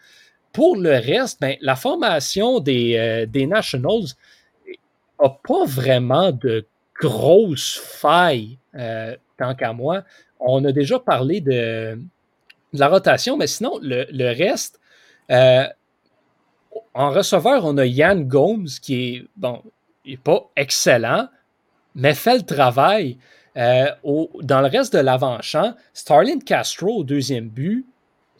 [0.52, 4.14] Pour le reste, ben, la formation des, euh, des Nationals
[5.20, 6.66] n'a pas vraiment de
[7.00, 10.04] grosses failles, euh, tant qu'à moi.
[10.38, 11.98] On a déjà parlé de,
[12.72, 14.80] la rotation, mais sinon, le, le reste,
[16.94, 19.62] en receveur, on a Yann Gomes qui est, bon,
[20.04, 21.28] il n'est pas excellent,
[21.94, 23.18] mais fait le travail.
[23.56, 23.86] Euh,
[24.40, 27.86] dans le reste de l'avant-champ, Starlin Castro au deuxième but,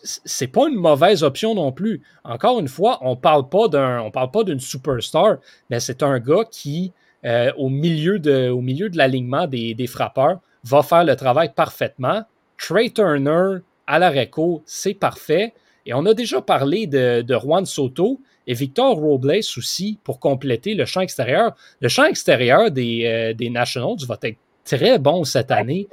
[0.03, 2.03] c'est pas une mauvaise option non plus.
[2.25, 5.37] Encore une fois, on parle pas d'un, on parle pas d'une superstar,
[5.71, 6.93] mais c'est un gars qui,
[7.25, 12.25] euh, au milieu de, l'alignement des, des, frappeurs, va faire le travail parfaitement.
[12.59, 15.55] Trey Turner à la réco, c'est parfait.
[15.87, 20.75] Et on a déjà parlé de, de Juan Soto, et Victor Robles aussi pour compléter
[20.75, 21.55] le champ extérieur.
[21.81, 25.89] Le champ extérieur des, euh, des Nationals va être très bon cette année.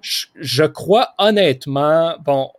[0.00, 2.50] Je, crois honnêtement, bon,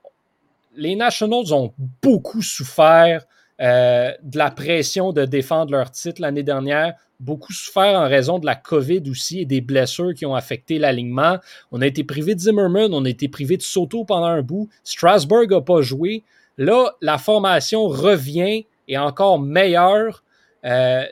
[0.75, 3.25] les Nationals ont beaucoup souffert
[3.59, 8.45] euh, de la pression de défendre leur titre l'année dernière, beaucoup souffert en raison de
[8.45, 11.37] la COVID aussi et des blessures qui ont affecté l'alignement.
[11.71, 14.69] On a été privé de Zimmerman, on a été privé de Soto pendant un bout.
[14.83, 16.23] Strasburg n'a pas joué.
[16.57, 20.23] Là, la formation revient et encore meilleur.
[20.65, 21.05] Euh,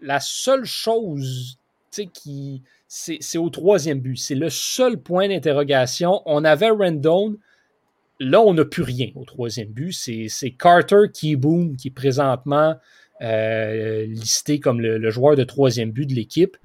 [0.00, 1.58] la seule chose
[2.12, 2.62] qui.
[2.88, 4.16] C'est au troisième but.
[4.16, 6.22] C'est le seul point d'interrogation.
[6.26, 7.36] On avait Rendon.
[8.18, 9.92] Là, on n'a plus rien au troisième but.
[9.92, 12.74] C'est Carter Keyboom qui est présentement
[13.22, 16.56] euh, listé comme le, joueur de troisième but de l'équipe.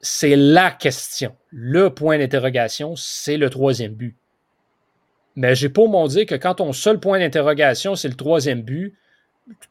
[0.00, 1.34] C'est la question.
[1.50, 4.16] Le point d'interrogation, c'est le troisième but.
[5.36, 8.94] Mais j'ai pas mon dire que quand ton seul point d'interrogation, c'est le troisième but,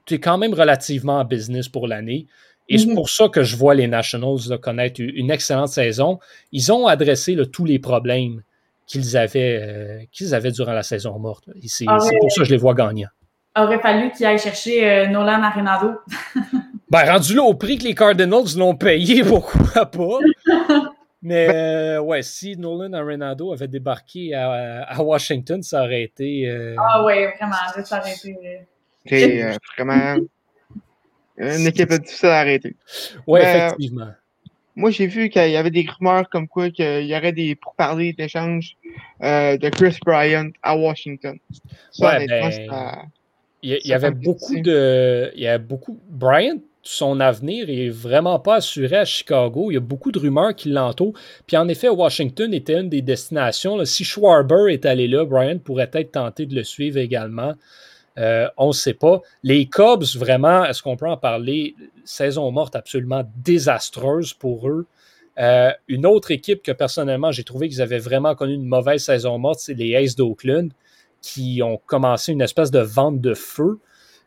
[0.06, 2.28] tu es quand même relativement en business pour l'année.
[2.70, 2.96] Et c'est mhm.
[2.96, 6.20] pour ça que je vois les Nationals connaître une excellente saison.
[6.52, 8.44] Ils ont adressé tous les problèmes
[8.86, 11.46] qu'ils avaient, euh, qu'ils avaient durant la saison morte.
[11.66, 12.02] C'est pour
[12.32, 13.10] ça que je les vois gagnants.
[13.58, 15.94] Aurait fallu qu'ils aillent chercher euh, Nolan Arenado.
[16.90, 20.20] ben, rendu là au prix que les Cardinals l'ont payé, pourquoi pas?
[21.22, 26.50] Mais ben euh, ouais, si Nolan Arenado avait débarqué à, Washington, ça aurait été.
[26.78, 28.66] Ah ouais, vraiment, ça aurait été.
[29.06, 30.18] C'est euh, vraiment
[31.38, 32.76] une équipe difficile à arrêter.
[33.28, 34.12] Oui, effectivement.
[34.76, 38.14] Moi, j'ai vu qu'il y avait des rumeurs comme quoi qu'il y aurait des pourparlers
[38.14, 38.78] d'échanges
[39.24, 41.38] euh, de Chris Bryant à Washington.
[42.00, 43.10] ouais, ben,
[43.62, 45.32] il y, avait beaucoup de.
[45.36, 46.00] Il y a beaucoup.
[46.08, 46.60] Bryant,
[46.92, 49.70] son avenir est vraiment pas assuré à Chicago.
[49.70, 51.14] Il y a beaucoup de rumeurs qui l'entourent.
[51.46, 53.86] Puis en effet, Washington était une des destinations.
[53.86, 57.54] Si Schwarber est allé là, Bryant pourrait être tenté de le suivre également.
[58.18, 59.22] Euh, on ne sait pas.
[59.44, 61.76] Les Cubs, vraiment, est-ce qu'on peut en parler?
[62.06, 64.88] Saison morte absolument désastreuse pour eux.
[65.38, 69.38] Euh, une autre équipe que personnellement j'ai trouvé qu'ils avaient vraiment connu une mauvaise saison
[69.38, 70.72] morte, c'est les Aces d'Oakland
[71.22, 73.80] qui ont commencé une espèce de vente de feu.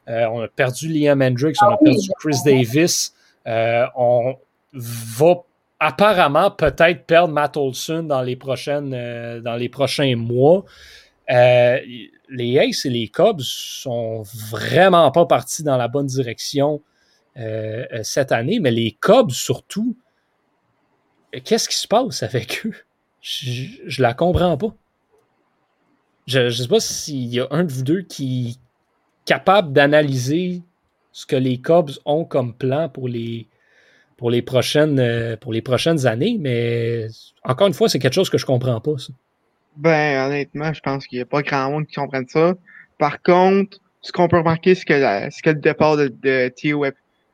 [0.09, 3.14] Euh, on a perdu Liam Hendricks, on a ah perdu Chris Davis.
[3.46, 4.36] on
[4.72, 5.34] va
[5.78, 8.90] apparemment peut-être perdre Matt Olson dans les, prochaines,
[9.40, 10.64] dans les prochains mois
[12.32, 16.82] les Aces et les Cubs sont vraiment pas partis dans la bonne direction
[17.36, 19.96] euh, euh, cette année, mais les Cubs surtout,
[21.44, 22.74] qu'est-ce qui se passe avec eux?
[23.20, 24.74] Je, je la comprends pas.
[26.26, 28.59] Je ne sais pas s'il y a un de vous deux qui
[29.25, 30.62] capable d'analyser
[31.12, 33.47] ce que les Cubs ont comme plan pour les,
[34.16, 37.07] pour les, prochaines, euh, pour les prochaines années, mais
[37.45, 38.99] encore une fois, c'est quelque chose que je comprends pas.
[38.99, 39.12] Ça.
[39.77, 42.55] Ben, honnêtement, je pense qu'il n'y a pas grand monde qui comprenne ça.
[42.99, 46.53] Par contre, ce qu'on peut remarquer, c'est que, que le départ de, de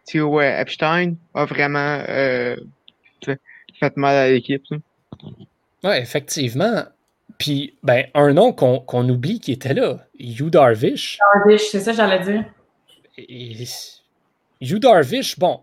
[0.07, 2.57] Theo, Epstein a vraiment euh,
[3.23, 4.63] fait mal à l'équipe.
[5.85, 6.85] Oui, effectivement.
[7.39, 11.19] Puis, ben, un nom qu'on oublie qui était là, Hugh Darvish.
[11.35, 12.45] Darvish, c'est ça que j'allais dire.
[14.61, 15.61] Hugh Darvish, bon,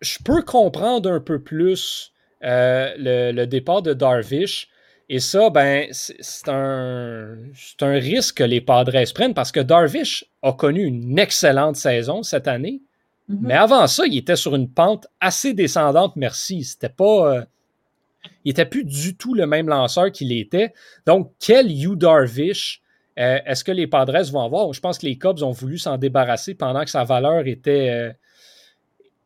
[0.00, 2.12] je peux comprendre un peu plus
[2.44, 4.68] euh, le, le, départ de Darvish
[5.08, 7.36] et ça, ben, c'est un,
[7.80, 12.48] un, risque que les Padres prennent parce que Darvish a connu une excellente saison cette
[12.48, 12.82] année.
[13.30, 13.38] Mm-hmm.
[13.40, 16.64] Mais avant ça, il était sur une pente assez descendante, merci.
[16.64, 17.34] C'était pas.
[17.34, 17.44] Euh,
[18.44, 20.72] il était plus du tout le même lanceur qu'il était.
[21.06, 22.82] Donc, quel You Darvish
[23.18, 24.70] euh, est-ce que les Padres vont avoir?
[24.74, 28.12] Je pense que les Cubs ont voulu s'en débarrasser pendant que sa valeur était, euh,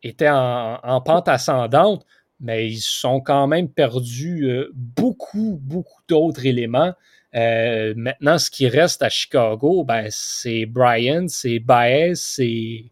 [0.04, 2.06] était en, en, pente ascendante
[2.40, 6.94] mais ils sont quand même perdus euh, beaucoup, beaucoup d'autres éléments.
[7.34, 12.84] Euh, maintenant, ce qui reste à Chicago, ben, c'est Brian, c'est Baez, c'est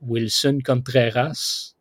[0.00, 1.71] Wilson Contreras.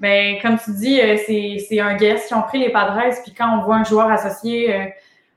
[0.00, 3.58] Ben, comme tu dis, euh, c'est un guest qui ont pris les Padres, puis quand
[3.58, 4.84] on voit un joueur associé euh,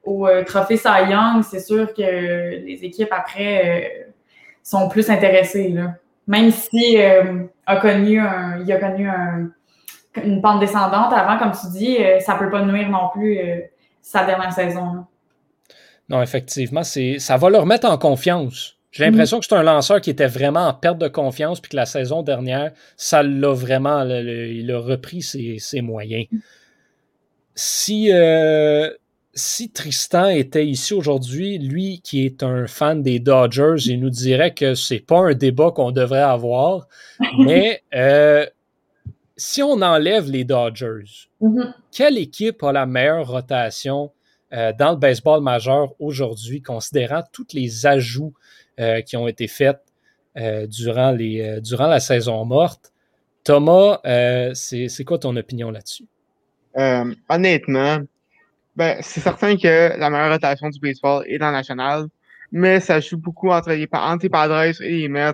[0.04, 4.08] au trophée Cy Young, c'est sûr que les équipes après
[4.64, 5.70] sont plus intéressées.
[5.70, 5.94] Là.
[6.28, 9.08] Même si a connu un, il a connu
[10.24, 13.38] une pente descendante avant, comme tu dis, ça peut pas nuire non plus
[14.02, 15.06] sa dernière saison.
[16.10, 18.81] Non, effectivement, ça va leur mettre en confiance.
[18.92, 21.78] J'ai l'impression que c'est un lanceur qui était vraiment en perte de confiance, puis que
[21.78, 26.26] la saison dernière, ça l'a vraiment, il a repris ses, moyens.
[27.56, 28.90] Si, euh,
[29.34, 34.54] si Tristan était ici aujourd'hui, lui qui est un fan des Dodgers, il nous dirait
[34.54, 36.88] que c'est pas un débat qu'on devrait avoir,
[37.40, 38.46] mais euh,
[39.38, 41.74] si on enlève les Dodgers, mm-hmm.
[41.92, 44.12] quelle équipe a la meilleure rotation
[44.54, 48.34] euh, dans le baseball majeur aujourd'hui, considérant tous les ajouts
[49.06, 49.80] qui ont été faits
[50.38, 52.92] euh, durant, les, durant la saison morte.
[53.44, 54.00] Thomas,
[54.54, 56.06] c'est quoi ton opinion là-dessus?
[57.28, 57.98] honnêtement,
[58.78, 62.06] ben, c'est certain que la meilleure rotation du baseball est dans la nationale,
[62.52, 65.34] mais ça joue beaucoup entre les, entre Padres et les Mets.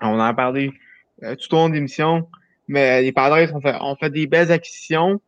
[0.00, 0.72] On en a parlé
[1.20, 2.28] tout au long de l'émission,
[2.66, 5.20] mais les Padres ont fait, ont fait des belles acquisitions.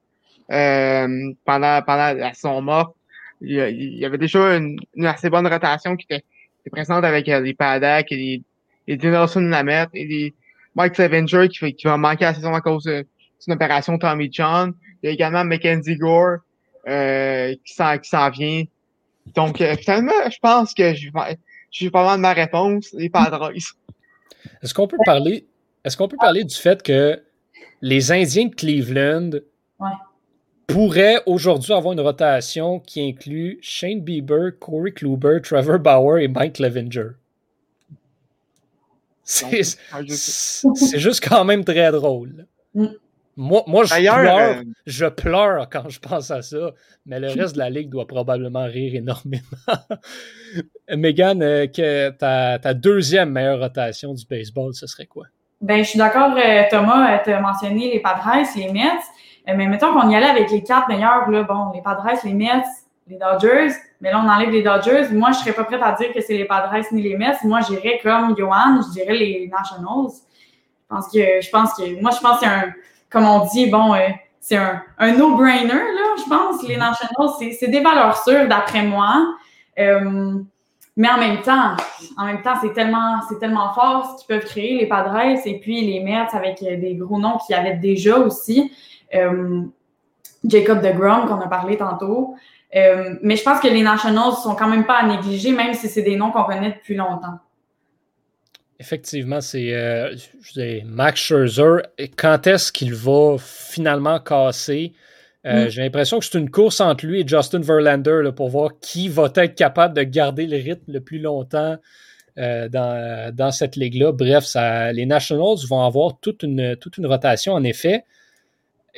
[0.52, 2.94] Euh, pendant, pendant la saison morte.
[3.40, 6.24] Il, y avait déjà une, assez bonne rotation qui était,
[6.70, 8.42] présente avec euh, les Padak et les,
[8.86, 10.34] les Dinelson Lamette et les
[10.74, 14.74] Mike Clevenger qui, va manquer la saison à cause d'une opération Tommy John.
[15.02, 16.38] Il y a également Mackenzie Gore
[16.88, 18.64] euh, qui s'en vient.
[19.34, 21.08] Donc, euh, finalement, je pense que je
[21.70, 23.52] j'ai pas mal de ma réponse, les Padres.
[24.62, 25.46] Est-ce qu'on peut parler
[25.84, 27.22] est-ce qu'on peut parler du fait que
[27.82, 29.30] les Indiens de Cleveland
[30.66, 36.58] pourrait aujourd'hui avoir une rotation qui inclut Shane Bieber, Corey Kluber, Trevor Bauer et Mike
[36.58, 37.10] Levinger.
[39.22, 42.46] C'est juste quand même très drôle.
[42.74, 42.86] Mm.
[43.36, 46.70] Moi, moi je, pleure, euh, je pleure quand je pense à ça,
[47.04, 49.42] mais le reste de la ligue doit probablement rire énormément.
[50.88, 55.26] Megan, euh, que ta, ta, deuxième meilleure rotation du baseball, ce serait quoi?
[55.60, 59.02] Ben, je suis d'accord, euh, Thomas, tu as mentionné les Padres, les Mets.
[59.48, 62.34] Euh, mais mettons qu'on y allait avec les quatre meilleurs, là, bon, les Padres, les
[62.34, 62.64] Mets,
[63.06, 65.08] les Dodgers, mais là, on enlève les Dodgers.
[65.12, 67.36] Moi, je serais pas prête à dire que c'est les Padres ni les Mets.
[67.44, 70.10] Moi, j'irais comme Johan, je dirais les Nationals.
[70.10, 72.72] Je pense que, je pense que, moi, je pense que c'est un,
[73.10, 74.08] comme on dit, bon, euh,
[74.40, 76.66] c'est un, un no-brainer, là, je pense.
[76.66, 79.34] Les Nationals, c'est des valeurs sûres, d'après moi.
[79.78, 80.34] Euh,
[80.96, 81.76] mais en même temps,
[82.16, 85.58] en même temps, c'est tellement, c'est tellement fort ce qu'ils peuvent créer, les Padres, et
[85.58, 88.72] puis les Mets avec des gros noms qui avaient déjà aussi.
[89.14, 89.62] Euh,
[90.46, 92.34] Jacob de Grom qu'on a parlé tantôt.
[92.74, 95.88] Euh, mais je pense que les Nationals sont quand même pas à négliger, même si
[95.88, 97.38] c'est des noms qu'on connaît depuis longtemps.
[98.80, 100.14] Effectivement, c'est euh,
[100.84, 101.82] Max Scherzer.
[102.16, 104.92] Quand est-ce qu'il va finalement casser?
[105.44, 105.68] Mm.
[105.68, 109.30] J'ai l'impression que c'est une course entre lui et Justin Verlander pour voir qui va
[109.36, 111.76] être capable de garder le rythme le plus longtemps
[112.36, 114.10] dans, cette ligue-là.
[114.12, 118.04] Bref, ça, les Nationals vont avoir toute une, toute une rotation, en effet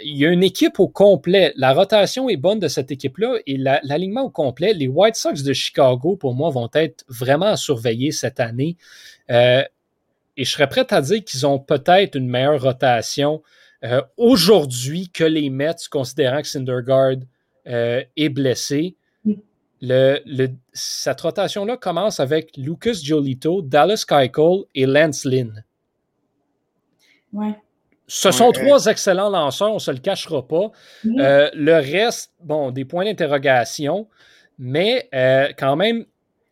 [0.03, 1.53] il y a une équipe au complet.
[1.57, 4.74] La rotation est bonne de cette équipe-là et l'alignement au complet.
[4.74, 8.76] Les White Sox de Chicago, pour moi, vont être vraiment à surveiller cette année.
[9.30, 9.62] Euh,
[10.36, 13.42] et je serais prêt à dire qu'ils ont peut-être une meilleure rotation
[13.84, 17.16] euh, aujourd'hui que les Mets, considérant que Syndergaard
[17.66, 18.97] euh, est blessé.
[19.82, 25.64] Le, cette rotation-là commence avec Lucas Giolito, Dallas Keuchel et Lance Lynn.
[27.34, 27.55] Ouais.
[28.09, 30.70] Ce sont trois excellents lanceurs, on ne se le cachera pas.
[31.04, 34.07] Euh, le reste, bon, des points d'interrogation,
[34.59, 36.04] mais euh, quand même,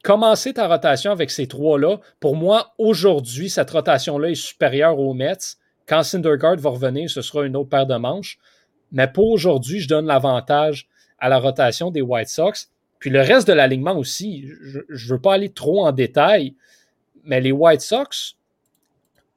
[0.03, 5.57] commencer ta rotation avec ces trois-là, pour moi, aujourd'hui, cette rotation-là est supérieure aux Mets.
[5.87, 8.39] Quand Syndergaard va revenir, ce sera une autre paire de manches.
[8.93, 10.89] Mais pour aujourd'hui, je donne l'avantage
[11.19, 12.71] à la rotation des White Sox.
[12.99, 16.55] Puis le reste de l'alignement aussi, je ne veux pas aller trop en détail,
[17.25, 18.37] mais les White Sox,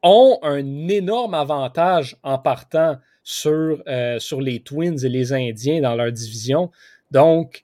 [0.04, 5.95] ont un énorme avantage en partant sur, euh, sur les Twins et les Indiens dans
[5.95, 6.72] leur division.
[7.12, 7.64] Donc,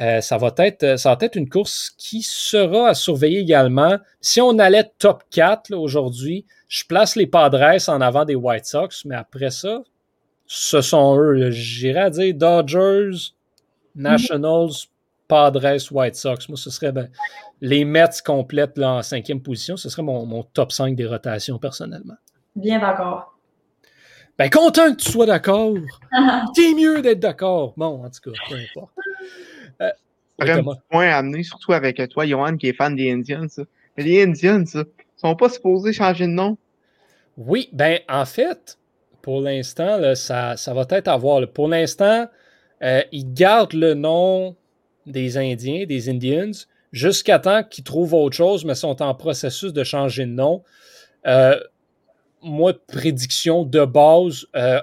[0.00, 3.98] euh, ça, va être, ça va être une course qui sera à surveiller également.
[4.20, 9.04] Si on allait top 4 aujourd'hui, je place les Padres en avant des White Sox,
[9.06, 9.82] mais après ça,
[10.46, 11.50] ce sont eux.
[11.50, 13.32] J'irais dire Dodgers,
[13.96, 14.70] Nationals,
[15.28, 16.48] Padres, White Sox.
[16.48, 17.08] Moi, ce serait ben,
[17.60, 19.76] les Mets complètent en cinquième position.
[19.76, 22.16] Ce serait mon, top 5 des rotations personnellement.
[22.56, 23.38] Bien d'accord.
[24.38, 25.74] Ben, content que tu sois d'accord.
[26.54, 27.74] T'es mieux d'être d'accord.
[27.76, 28.92] Bon, en tout cas, peu importe.
[29.82, 29.90] Euh,
[30.40, 33.46] un point à amener, surtout avec toi, Johan, qui est fan des Indians.
[33.96, 34.84] Mais les Indians, ça,
[35.16, 36.56] sont pas supposés changer de nom?
[37.36, 38.78] Oui, ben en fait,
[39.22, 41.46] pour l'instant, ça, ça va être à voir.
[41.52, 42.26] Pour l'instant,
[42.82, 44.56] euh, ils gardent le nom
[45.08, 46.52] des Indiens, des Indians,
[46.92, 50.62] jusqu'à temps qu'ils trouvent autre chose, mais sont en processus de changer de nom.
[51.26, 51.58] Euh,
[52.42, 54.80] moi, prédiction de base, euh,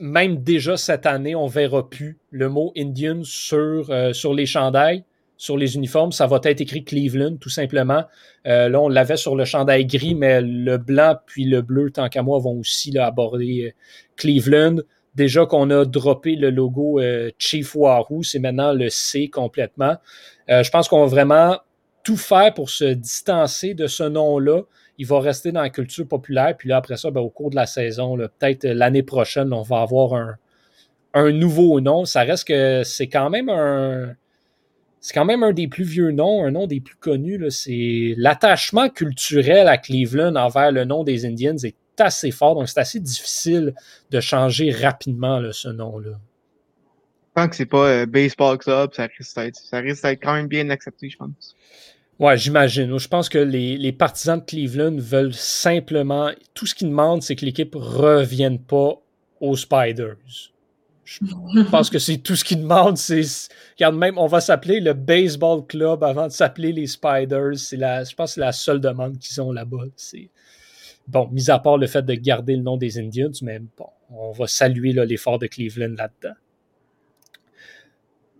[0.00, 4.46] même déjà cette année, on ne verra plus le mot Indian sur, euh, sur les
[4.46, 5.04] chandails,
[5.36, 6.12] sur les uniformes.
[6.12, 8.04] Ça va être écrit Cleveland, tout simplement.
[8.44, 12.22] Là, on l'avait sur le chandail gris, mais le blanc puis le bleu, tant qu'à
[12.22, 13.74] moi, vont aussi aborder
[14.16, 14.76] Cleveland.
[15.14, 17.00] Déjà qu'on a droppé le logo
[17.38, 19.96] Chief Wahoo, c'est maintenant le C complètement.
[20.48, 21.58] je pense qu'on va vraiment
[22.02, 24.62] tout faire pour se distancer de ce nom-là
[24.98, 26.56] il va rester dans la culture populaire.
[26.56, 29.80] Puis là, après ça, ben, au cours de la saison, peut-être l'année prochaine, on va
[29.80, 30.36] avoir un,
[31.14, 32.04] un, nouveau nom.
[32.04, 34.14] Ça reste que c'est quand même un.
[35.00, 37.50] C'est quand même un des plus vieux noms, un nom des plus connus.
[37.50, 42.80] C'est l'attachement culturel à Cleveland envers le nom des Indians est assez fort, donc c'est
[42.80, 43.74] assez difficile
[44.10, 46.18] de changer rapidement ce nom-là.
[47.34, 49.08] Tant que c'est pas euh, Baseball Club, ça
[49.78, 51.56] risque d'être quand même bien accepté, je pense.
[52.20, 52.96] Ouais, j'imagine.
[52.96, 56.30] Je pense que les, partisans de Cleveland veulent simplement.
[56.54, 59.00] Tout ce qu'ils demandent, c'est que l'équipe ne revienne pas
[59.40, 60.16] aux Spiders.
[61.04, 61.18] Je
[61.70, 62.96] pense que c'est tout ce qu'ils demandent.
[62.96, 63.22] C'est,
[63.76, 67.58] regarde, même, on va s'appeler le Baseball Club avant de s'appeler les Spiders.
[67.58, 69.84] C'est la, je pense que c'est la seule demande qu'ils ont là-bas.
[69.96, 70.30] C'est,
[71.06, 74.32] bon, mis à part le fait de garder le nom des Indians, mais bon, on
[74.32, 76.34] va saluer l'effort de Cleveland là-dedans.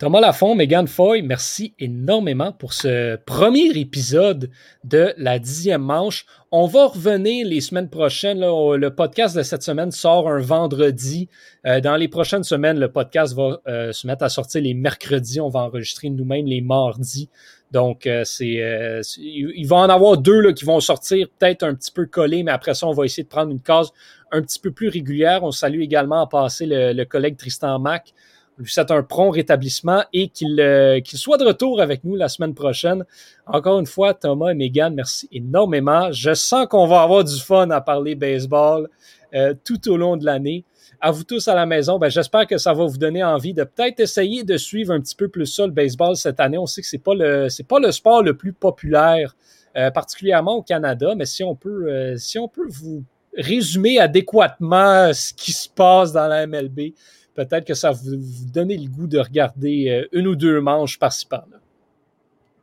[0.05, 4.51] Thomas Lafont, Megan Foy, merci énormément pour ce premier épisode
[4.85, 6.27] de la dixième manche.
[6.53, 8.41] On va revenir les semaines prochaines.
[8.41, 11.31] le podcast de cette semaine sort un vendredi.
[11.67, 15.41] Euh, dans les prochaines semaines, le podcast va euh, se mettre à sortir les mercredis.
[15.41, 17.31] On va enregistrer nous-mêmes les mardis.
[17.71, 22.05] Donc, euh, c'est, il va en avoir deux qui vont sortir peut-être un petit peu
[22.05, 23.91] collés, mais après ça, on va essayer de prendre une case
[24.33, 25.45] un petit peu plus régulière.
[25.45, 28.13] On salue également en passer le, le collègue Tristan Mac
[28.59, 32.55] lui souhaite un prompt rétablissement et euh, qu'il soit de retour avec nous la semaine
[32.55, 33.05] prochaine.
[33.47, 36.13] Encore une fois, Thomas et Megan, merci énormément.
[36.13, 38.89] Je sens qu'on va avoir du fun à parler baseball
[39.35, 40.65] euh, tout au long de l'année.
[41.01, 43.65] À vous tous à la maison, ben, j'espère que ça va vous donner envie de
[43.65, 46.57] peut-être essayer de suivre un petit peu plus ça, le baseball cette année.
[46.57, 49.37] On sait que c'est pas le c'est pas le sport le plus populaire,
[49.77, 53.05] euh, particulièrement au Canada, mais si on peut si on peut vous
[53.37, 56.93] résumer adéquatement ce qui se passe dans la MLB,
[57.35, 60.99] peut-être que ça va vous donner le goût de regarder euh, une ou deux manches
[60.99, 61.59] par-ci par-là.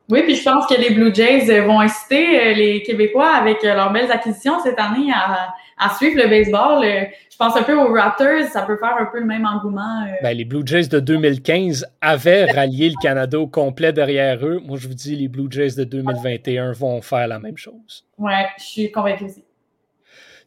[0.10, 3.64] Oui, puis je pense que les Blue Jays euh, vont inciter euh, les Québécois avec
[3.64, 6.84] leurs belles acquisitions cette année à, suivre le baseball.
[6.84, 10.06] Je pense un peu aux Raptors, ça peut faire un peu le même engouement.
[10.22, 14.62] Ben, les Blue Jays de 2015 avaient rallié le Canada au complet derrière eux.
[14.64, 18.06] Moi, je vous dis, les Blue Jays de 2021 vont faire la même chose.
[18.20, 19.44] Oui, je suis convaincu aussi.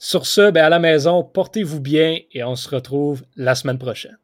[0.06, 4.18] Sur ce, ben, à la maison, portez-vous bien et on se retrouve la semaine prochaine.